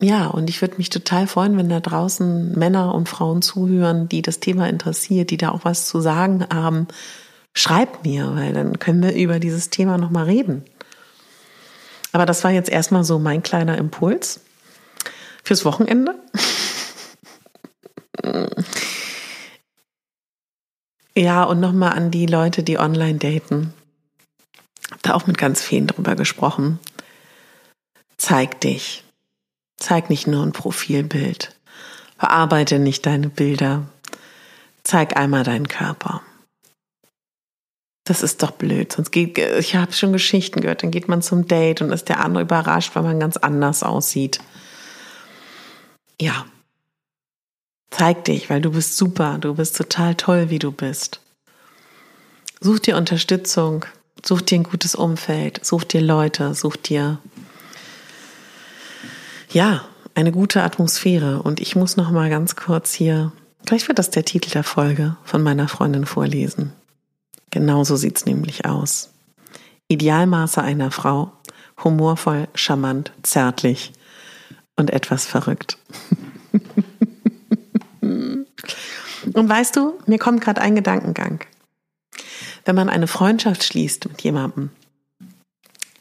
Ja, 0.00 0.26
und 0.26 0.50
ich 0.50 0.60
würde 0.60 0.76
mich 0.76 0.90
total 0.90 1.26
freuen, 1.26 1.56
wenn 1.56 1.68
da 1.68 1.80
draußen 1.80 2.56
Männer 2.56 2.94
und 2.94 3.08
Frauen 3.08 3.42
zuhören, 3.42 4.08
die 4.08 4.22
das 4.22 4.40
Thema 4.40 4.68
interessiert, 4.68 5.30
die 5.30 5.38
da 5.38 5.50
auch 5.50 5.64
was 5.64 5.86
zu 5.86 6.00
sagen 6.00 6.46
haben. 6.52 6.86
Schreibt 7.54 8.04
mir, 8.04 8.34
weil 8.34 8.52
dann 8.52 8.78
können 8.78 9.02
wir 9.02 9.14
über 9.14 9.40
dieses 9.40 9.70
Thema 9.70 9.96
nochmal 9.96 10.24
reden. 10.24 10.64
Aber 12.12 12.26
das 12.26 12.44
war 12.44 12.50
jetzt 12.50 12.68
erstmal 12.68 13.04
so 13.04 13.18
mein 13.18 13.42
kleiner 13.42 13.78
Impuls 13.78 14.40
fürs 15.42 15.64
Wochenende. 15.64 16.14
Ja, 21.16 21.42
und 21.44 21.60
nochmal 21.60 21.92
an 21.92 22.10
die 22.10 22.26
Leute, 22.26 22.62
die 22.62 22.78
online 22.78 23.18
daten 23.18 23.72
da 25.06 25.14
auch 25.14 25.26
mit 25.26 25.38
ganz 25.38 25.62
vielen 25.62 25.86
drüber 25.86 26.16
gesprochen. 26.16 26.78
Zeig 28.16 28.60
dich. 28.60 29.04
Zeig 29.78 30.10
nicht 30.10 30.26
nur 30.26 30.44
ein 30.44 30.52
Profilbild. 30.52 31.54
Verarbeite 32.18 32.78
nicht 32.78 33.06
deine 33.06 33.28
Bilder. 33.28 33.86
Zeig 34.84 35.16
einmal 35.16 35.44
deinen 35.44 35.68
Körper. 35.68 36.22
Das 38.04 38.22
ist 38.22 38.42
doch 38.42 38.52
blöd. 38.52 38.92
Sonst 38.92 39.10
geht, 39.10 39.36
ich 39.38 39.74
habe 39.74 39.92
schon 39.92 40.12
Geschichten 40.12 40.60
gehört, 40.60 40.82
dann 40.82 40.92
geht 40.92 41.08
man 41.08 41.22
zum 41.22 41.48
Date 41.48 41.82
und 41.82 41.90
ist 41.90 42.08
der 42.08 42.20
andere 42.20 42.44
überrascht, 42.44 42.94
weil 42.94 43.02
man 43.02 43.20
ganz 43.20 43.36
anders 43.36 43.82
aussieht. 43.82 44.38
Ja. 46.20 46.46
Zeig 47.90 48.24
dich, 48.24 48.50
weil 48.50 48.60
du 48.60 48.72
bist 48.72 48.96
super, 48.96 49.38
du 49.38 49.54
bist 49.54 49.76
total 49.76 50.14
toll, 50.14 50.50
wie 50.50 50.58
du 50.58 50.72
bist. 50.72 51.20
Such 52.60 52.80
dir 52.80 52.96
Unterstützung, 52.96 53.84
such 54.24 54.42
dir 54.42 54.58
ein 54.58 54.64
gutes 54.64 54.94
Umfeld, 54.94 55.64
such 55.64 55.84
dir 55.84 56.00
Leute, 56.00 56.54
such 56.54 56.76
dir 56.76 57.18
ja, 59.50 59.84
eine 60.14 60.32
gute 60.32 60.62
Atmosphäre 60.62 61.42
und 61.42 61.60
ich 61.60 61.76
muss 61.76 61.96
noch 61.96 62.10
mal 62.10 62.30
ganz 62.30 62.56
kurz 62.56 62.92
hier, 62.92 63.32
vielleicht 63.64 63.88
wird 63.88 63.98
das 63.98 64.10
der 64.10 64.24
Titel 64.24 64.50
der 64.50 64.64
Folge 64.64 65.16
von 65.24 65.42
meiner 65.42 65.68
Freundin 65.68 66.06
vorlesen. 66.06 66.72
Genauso 67.50 67.96
sieht's 67.96 68.26
nämlich 68.26 68.66
aus. 68.66 69.10
Idealmaße 69.88 70.60
einer 70.62 70.90
Frau, 70.90 71.32
humorvoll, 71.82 72.48
charmant, 72.54 73.12
zärtlich 73.22 73.92
und 74.76 74.90
etwas 74.90 75.24
verrückt. 75.26 75.78
und 78.00 78.46
weißt 79.48 79.76
du, 79.76 79.98
mir 80.06 80.18
kommt 80.18 80.40
gerade 80.40 80.60
ein 80.60 80.74
Gedankengang. 80.74 81.40
Wenn 82.64 82.74
man 82.74 82.88
eine 82.88 83.06
Freundschaft 83.06 83.62
schließt 83.62 84.08
mit 84.08 84.22
jemandem, 84.22 84.70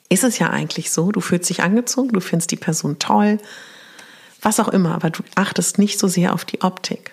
ist 0.09 0.23
es 0.23 0.39
ja 0.39 0.49
eigentlich 0.49 0.91
so, 0.91 1.11
du 1.11 1.19
fühlst 1.19 1.49
dich 1.49 1.61
angezogen, 1.61 2.13
du 2.13 2.21
findest 2.21 2.51
die 2.51 2.55
Person 2.55 2.99
toll, 2.99 3.39
was 4.41 4.59
auch 4.59 4.69
immer, 4.69 4.95
aber 4.95 5.09
du 5.09 5.23
achtest 5.35 5.77
nicht 5.77 5.99
so 5.99 6.07
sehr 6.07 6.33
auf 6.33 6.45
die 6.45 6.61
Optik. 6.61 7.11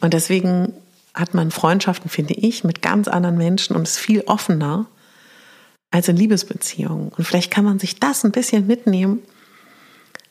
Und 0.00 0.14
deswegen 0.14 0.74
hat 1.14 1.34
man 1.34 1.50
Freundschaften, 1.50 2.08
finde 2.08 2.34
ich, 2.34 2.62
mit 2.62 2.82
ganz 2.82 3.08
anderen 3.08 3.36
Menschen 3.36 3.74
und 3.74 3.82
ist 3.82 3.98
viel 3.98 4.20
offener 4.22 4.86
als 5.90 6.08
in 6.08 6.16
Liebesbeziehungen. 6.16 7.08
Und 7.08 7.24
vielleicht 7.24 7.50
kann 7.50 7.64
man 7.64 7.78
sich 7.78 7.98
das 7.98 8.24
ein 8.24 8.32
bisschen 8.32 8.66
mitnehmen 8.66 9.22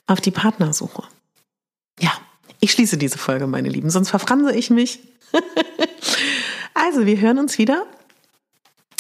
auf 0.06 0.22
die 0.22 0.32
Partnersuche. 0.32 1.04
Ja, 2.00 2.14
ich 2.60 2.72
schließe 2.72 2.98
diese 2.98 3.18
Folge, 3.18 3.48
meine 3.48 3.70
Lieben, 3.70 3.90
sonst 3.90 4.10
verfranse 4.10 4.54
ich 4.56 4.70
mich. 4.70 5.00
also, 6.74 7.06
wir 7.06 7.20
hören 7.20 7.40
uns 7.40 7.58
wieder. 7.58 7.86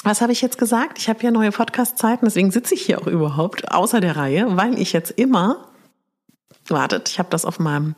Was 0.04 0.22
habe 0.22 0.32
ich 0.32 0.42
jetzt 0.42 0.58
gesagt? 0.58 1.00
Ich 1.00 1.10
habe 1.10 1.24
ja 1.24 1.32
neue 1.32 1.52
Podcast-Zeiten, 1.52 2.26
deswegen 2.26 2.52
sitze 2.52 2.76
ich 2.76 2.84
hier 2.84 3.02
auch 3.02 3.08
überhaupt 3.08 3.72
außer 3.72 4.00
der 4.00 4.16
Reihe, 4.16 4.56
weil 4.56 4.80
ich 4.80 4.94
jetzt 4.94 5.12
immer, 5.12 5.70
wartet, 6.68 7.10
ich 7.10 7.20
habe 7.20 7.30
das 7.30 7.44
auf 7.46 7.60
meinem 7.60 7.96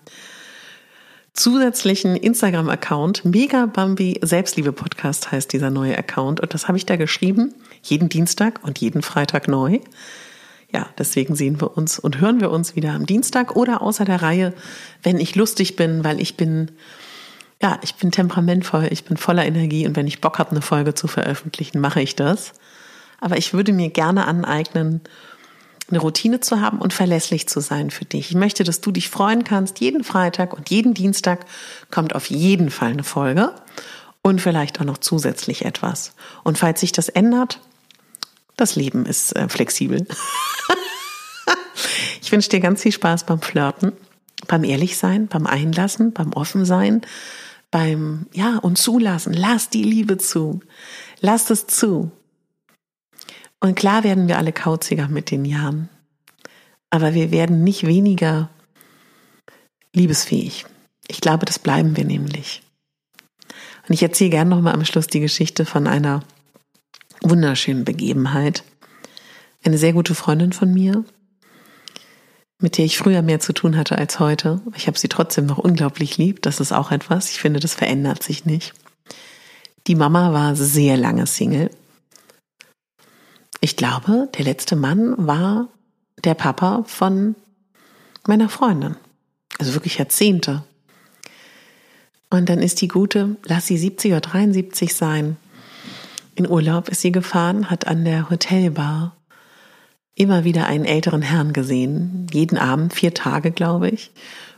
zusätzlichen 1.33 2.15
Instagram-Account, 2.15 3.25
Mega 3.25 3.65
Bambi 3.65 4.19
Selbstliebe 4.21 4.71
Podcast 4.71 5.31
heißt 5.31 5.53
dieser 5.53 5.69
neue 5.69 5.97
Account 5.97 6.39
und 6.39 6.53
das 6.53 6.67
habe 6.67 6.77
ich 6.77 6.85
da 6.85 6.95
geschrieben, 6.95 7.53
jeden 7.83 8.09
Dienstag 8.09 8.59
und 8.63 8.79
jeden 8.79 9.01
Freitag 9.01 9.47
neu. 9.47 9.79
Ja, 10.71 10.87
deswegen 10.97 11.35
sehen 11.35 11.59
wir 11.59 11.75
uns 11.75 11.97
und 11.97 12.21
hören 12.21 12.41
wir 12.41 12.51
uns 12.51 12.75
wieder 12.75 12.91
am 12.91 13.05
Dienstag 13.05 13.55
oder 13.55 13.81
außer 13.81 14.05
der 14.05 14.21
Reihe, 14.21 14.53
wenn 15.01 15.19
ich 15.19 15.35
lustig 15.35 15.75
bin, 15.75 16.03
weil 16.03 16.21
ich 16.21 16.37
bin, 16.37 16.71
ja, 17.61 17.79
ich 17.81 17.95
bin 17.95 18.11
temperamentvoll, 18.11 18.87
ich 18.91 19.03
bin 19.03 19.17
voller 19.17 19.45
Energie 19.45 19.87
und 19.87 19.95
wenn 19.95 20.07
ich 20.07 20.21
Bock 20.21 20.37
habe, 20.37 20.51
eine 20.51 20.61
Folge 20.61 20.93
zu 20.93 21.07
veröffentlichen, 21.07 21.79
mache 21.79 22.01
ich 22.01 22.15
das. 22.15 22.53
Aber 23.19 23.37
ich 23.37 23.53
würde 23.53 23.73
mir 23.73 23.89
gerne 23.89 24.27
aneignen, 24.27 25.01
eine 25.89 25.99
Routine 25.99 26.39
zu 26.39 26.61
haben 26.61 26.79
und 26.79 26.93
verlässlich 26.93 27.47
zu 27.47 27.61
sein 27.61 27.89
für 27.89 28.05
dich. 28.05 28.29
Ich 28.29 28.35
möchte, 28.35 28.63
dass 28.63 28.79
du 28.79 28.91
dich 28.91 29.09
freuen 29.09 29.43
kannst. 29.43 29.79
Jeden 29.79 30.03
Freitag 30.03 30.53
und 30.53 30.69
jeden 30.69 30.93
Dienstag 30.93 31.45
kommt 31.89 32.13
auf 32.13 32.29
jeden 32.29 32.69
Fall 32.69 32.91
eine 32.91 33.03
Folge 33.03 33.53
und 34.21 34.39
vielleicht 34.39 34.79
auch 34.79 34.85
noch 34.85 34.99
zusätzlich 34.99 35.65
etwas. 35.65 36.13
Und 36.43 36.57
falls 36.57 36.79
sich 36.79 36.91
das 36.91 37.09
ändert, 37.09 37.59
das 38.59 38.75
Leben 38.75 39.05
ist 39.05 39.35
äh, 39.35 39.47
flexibel. 39.49 40.05
ich 42.21 42.31
wünsche 42.31 42.49
dir 42.49 42.59
ganz 42.59 42.81
viel 42.83 42.91
Spaß 42.91 43.25
beim 43.25 43.41
Flirten, 43.41 43.93
beim 44.47 44.63
Ehrlichsein, 44.63 45.27
beim 45.27 45.47
Einlassen, 45.47 46.13
beim 46.13 46.33
Offensein, 46.33 47.01
beim 47.71 48.27
Ja 48.33 48.57
und 48.57 48.77
Zulassen. 48.77 49.33
Lass 49.33 49.69
die 49.69 49.83
Liebe 49.83 50.17
zu. 50.17 50.59
Lass 51.19 51.49
es 51.49 51.67
zu. 51.67 52.11
Und 53.59 53.75
klar 53.75 54.03
werden 54.03 54.27
wir 54.27 54.37
alle 54.37 54.53
kauziger 54.53 55.07
mit 55.07 55.31
den 55.31 55.45
Jahren. 55.45 55.89
Aber 56.89 57.13
wir 57.13 57.31
werden 57.31 57.63
nicht 57.63 57.85
weniger 57.85 58.49
liebesfähig. 59.93 60.65
Ich 61.07 61.21
glaube, 61.21 61.45
das 61.45 61.59
bleiben 61.59 61.97
wir 61.97 62.05
nämlich. 62.05 62.61
Und 63.87 63.93
ich 63.93 64.03
erzähle 64.03 64.29
gerne 64.29 64.49
nochmal 64.49 64.73
am 64.73 64.85
Schluss 64.85 65.07
die 65.07 65.19
Geschichte 65.19 65.65
von 65.65 65.87
einer 65.87 66.23
wunderschönen 67.21 67.85
Begebenheit. 67.85 68.63
Eine 69.63 69.77
sehr 69.77 69.93
gute 69.93 70.15
Freundin 70.15 70.53
von 70.53 70.73
mir, 70.73 71.03
mit 72.59 72.77
der 72.77 72.85
ich 72.85 72.97
früher 72.97 73.21
mehr 73.21 73.39
zu 73.39 73.53
tun 73.53 73.77
hatte 73.77 73.97
als 73.97 74.19
heute. 74.19 74.61
Ich 74.75 74.87
habe 74.87 74.97
sie 74.97 75.09
trotzdem 75.09 75.45
noch 75.45 75.57
unglaublich 75.57 76.17
lieb. 76.17 76.41
Das 76.41 76.59
ist 76.59 76.71
auch 76.71 76.91
etwas. 76.91 77.29
Ich 77.29 77.39
finde, 77.39 77.59
das 77.59 77.73
verändert 77.73 78.23
sich 78.23 78.45
nicht. 78.45 78.73
Die 79.87 79.95
Mama 79.95 80.33
war 80.33 80.55
sehr 80.55 80.97
lange 80.97 81.25
Single 81.25 81.69
ich 83.61 83.75
glaube, 83.75 84.29
der 84.37 84.45
letzte 84.45 84.75
Mann 84.75 85.15
war 85.17 85.69
der 86.23 86.33
Papa 86.33 86.83
von 86.85 87.35
meiner 88.27 88.49
Freundin. 88.49 88.95
Also 89.57 89.73
wirklich 89.73 89.97
Jahrzehnte. 89.97 90.63
Und 92.29 92.47
dann 92.47 92.59
ist 92.59 92.81
die 92.81 92.87
gute, 92.87 93.37
lass 93.45 93.67
sie 93.67 93.77
70 93.77 94.11
oder 94.11 94.21
73 94.21 94.95
sein. 94.95 95.37
In 96.39 96.49
Urlaub 96.49 96.87
ist 96.87 97.01
sie 97.01 97.11
gefahren, 97.11 97.69
hat 97.69 97.85
an 97.85 98.05
der 98.05 98.29
Hotelbar 98.29 99.17
immer 100.15 100.45
wieder 100.45 100.67
einen 100.67 100.85
älteren 100.85 101.21
Herrn 101.21 101.51
gesehen. 101.51 102.27
Jeden 102.31 102.57
Abend, 102.57 102.93
vier 102.93 103.13
Tage, 103.13 103.51
glaube 103.51 103.89
ich. 103.89 104.11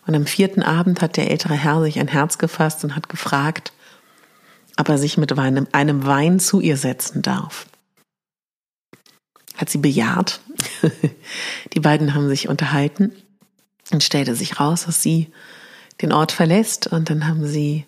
Und 0.05 0.13
am 0.13 0.27
vierten 0.27 0.61
Abend 0.61 1.01
hat 1.01 1.17
der 1.17 1.31
ältere 1.31 1.55
Herr 1.55 1.81
sich 1.81 1.99
ein 1.99 2.07
Herz 2.07 2.37
gefasst 2.37 2.83
und 2.83 2.95
hat 2.95 3.09
gefragt, 3.09 3.73
ob 4.77 4.89
er 4.89 4.99
sich 4.99 5.17
mit 5.17 5.35
einem, 5.39 6.05
Wein 6.05 6.39
zu 6.39 6.61
ihr 6.61 6.77
setzen 6.77 7.23
darf 7.23 7.65
hat 9.57 9.69
sie 9.69 9.79
bejaht. 9.79 10.39
Die 11.73 11.79
beiden 11.79 12.13
haben 12.13 12.27
sich 12.29 12.47
unterhalten 12.47 13.11
und 13.91 14.03
stellte 14.03 14.35
sich 14.35 14.59
raus, 14.59 14.85
dass 14.85 15.03
sie 15.03 15.31
den 16.01 16.11
Ort 16.11 16.31
verlässt 16.31 16.87
und 16.87 17.09
dann 17.09 17.27
haben 17.27 17.45
sie 17.45 17.85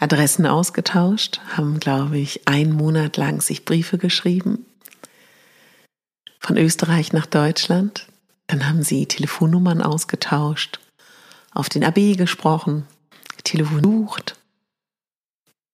Adressen 0.00 0.46
ausgetauscht, 0.46 1.40
haben, 1.56 1.78
glaube 1.78 2.18
ich, 2.18 2.48
einen 2.48 2.72
Monat 2.72 3.16
lang 3.16 3.40
sich 3.40 3.64
Briefe 3.64 3.98
geschrieben 3.98 4.66
von 6.38 6.56
Österreich 6.56 7.12
nach 7.12 7.26
Deutschland. 7.26 8.06
Dann 8.46 8.68
haben 8.68 8.82
sie 8.82 9.06
Telefonnummern 9.06 9.82
ausgetauscht, 9.82 10.80
auf 11.52 11.68
den 11.68 11.84
AB 11.84 12.16
gesprochen, 12.16 12.86
telefoniert 13.44 14.36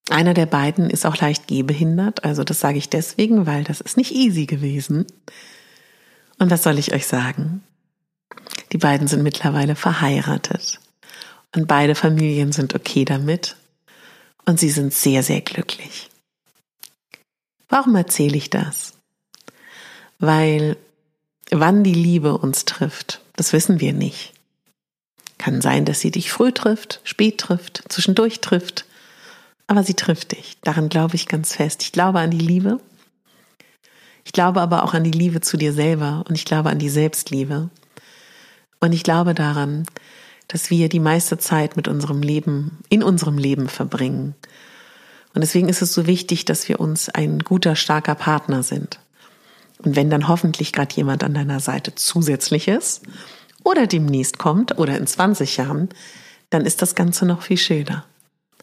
einer 0.09 0.33
der 0.33 0.45
beiden 0.45 0.89
ist 0.89 1.05
auch 1.05 1.17
leicht 1.17 1.47
gehbehindert, 1.47 2.23
also 2.23 2.43
das 2.43 2.59
sage 2.59 2.77
ich 2.77 2.89
deswegen, 2.89 3.45
weil 3.45 3.63
das 3.63 3.81
ist 3.81 3.97
nicht 3.97 4.13
easy 4.13 4.45
gewesen. 4.45 5.05
Und 6.39 6.49
was 6.49 6.63
soll 6.63 6.79
ich 6.79 6.93
euch 6.93 7.07
sagen? 7.07 7.61
Die 8.71 8.77
beiden 8.77 9.07
sind 9.07 9.23
mittlerweile 9.23 9.75
verheiratet 9.75 10.79
und 11.55 11.67
beide 11.67 11.95
Familien 11.95 12.51
sind 12.51 12.73
okay 12.73 13.05
damit 13.05 13.57
und 14.47 14.59
sie 14.59 14.71
sind 14.71 14.91
sehr, 14.93 15.21
sehr 15.21 15.41
glücklich. 15.41 16.09
Warum 17.69 17.95
erzähle 17.95 18.37
ich 18.37 18.49
das? 18.49 18.93
Weil 20.17 20.77
wann 21.51 21.83
die 21.83 21.93
Liebe 21.93 22.35
uns 22.35 22.65
trifft, 22.65 23.21
das 23.35 23.53
wissen 23.53 23.79
wir 23.79 23.93
nicht. 23.93 24.33
Kann 25.37 25.61
sein, 25.61 25.85
dass 25.85 25.99
sie 25.99 26.09
dich 26.09 26.31
früh 26.31 26.51
trifft, 26.51 27.01
spät 27.03 27.37
trifft, 27.37 27.83
zwischendurch 27.89 28.41
trifft 28.41 28.87
aber 29.67 29.83
sie 29.83 29.93
trifft 29.93 30.31
dich. 30.31 30.57
Daran 30.61 30.89
glaube 30.89 31.15
ich 31.15 31.27
ganz 31.27 31.53
fest. 31.53 31.83
Ich 31.83 31.91
glaube 31.91 32.19
an 32.19 32.31
die 32.31 32.37
Liebe. 32.37 32.79
Ich 34.23 34.31
glaube 34.31 34.61
aber 34.61 34.83
auch 34.83 34.93
an 34.93 35.03
die 35.03 35.11
Liebe 35.11 35.41
zu 35.41 35.57
dir 35.57 35.73
selber 35.73 36.23
und 36.27 36.35
ich 36.35 36.45
glaube 36.45 36.69
an 36.69 36.79
die 36.79 36.89
Selbstliebe. 36.89 37.69
Und 38.79 38.93
ich 38.93 39.03
glaube 39.03 39.33
daran, 39.33 39.85
dass 40.47 40.69
wir 40.69 40.89
die 40.89 40.99
meiste 40.99 41.37
Zeit 41.37 41.75
mit 41.75 41.87
unserem 41.87 42.21
Leben, 42.21 42.79
in 42.89 43.03
unserem 43.03 43.37
Leben 43.37 43.67
verbringen. 43.67 44.35
Und 45.33 45.41
deswegen 45.41 45.69
ist 45.69 45.81
es 45.81 45.93
so 45.93 46.07
wichtig, 46.07 46.45
dass 46.45 46.67
wir 46.69 46.79
uns 46.79 47.09
ein 47.09 47.39
guter, 47.39 47.75
starker 47.75 48.15
Partner 48.15 48.63
sind. 48.63 48.99
Und 49.79 49.95
wenn 49.95 50.09
dann 50.09 50.27
hoffentlich 50.27 50.73
gerade 50.73 50.95
jemand 50.95 51.23
an 51.23 51.33
deiner 51.33 51.59
Seite 51.59 51.93
zusätzlich 51.95 52.67
ist 52.67 53.03
oder 53.63 53.85
demnächst 53.87 54.39
kommt 54.39 54.77
oder 54.77 54.97
in 54.97 55.05
20 55.05 55.57
Jahren, 55.57 55.89
dann 56.49 56.65
ist 56.65 56.81
das 56.81 56.95
Ganze 56.95 57.25
noch 57.25 57.41
viel 57.41 57.57
schöner. 57.57 58.05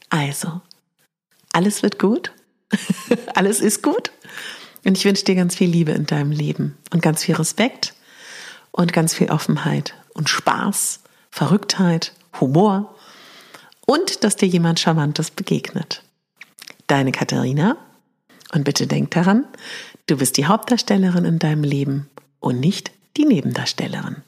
Also, 0.09 0.61
alles 1.53 1.83
wird 1.83 1.99
gut, 1.99 2.33
alles 3.35 3.61
ist 3.61 3.83
gut. 3.83 4.11
Und 4.85 4.99
ich 4.99 5.05
wünsche 5.05 5.25
dir 5.25 5.35
ganz 5.35 5.55
viel 5.55 5.71
Liebe 5.71 5.93
in 5.93 6.07
deinem 6.07 6.31
Leben 6.31 6.77
und 6.93 7.03
ganz 7.03 7.25
viel 7.25 7.37
Respekt 7.37 7.95
und 8.71 8.93
ganz 8.93 9.15
viel 9.15 9.31
Offenheit 9.31 9.95
und 10.15 10.29
Spaß, 10.29 11.01
Verrücktheit, 11.35 12.13
Humor 12.41 12.95
und 13.87 14.23
dass 14.23 14.37
dir 14.37 14.47
jemand 14.47 14.79
Charmantes 14.79 15.33
begegnet. 15.33 16.05
Deine 16.87 17.11
Katharina. 17.11 17.77
Und 18.53 18.63
bitte 18.63 18.87
denk 18.87 19.11
daran, 19.11 19.45
du 20.07 20.19
bist 20.19 20.37
die 20.37 20.47
Hauptdarstellerin 20.47 21.25
in 21.25 21.41
deinem 21.41 21.65
Leben 21.65 22.09
und 22.39 22.61
nicht 22.61 22.93
die 23.17 23.25
Nebendarstellerin. 23.25 24.23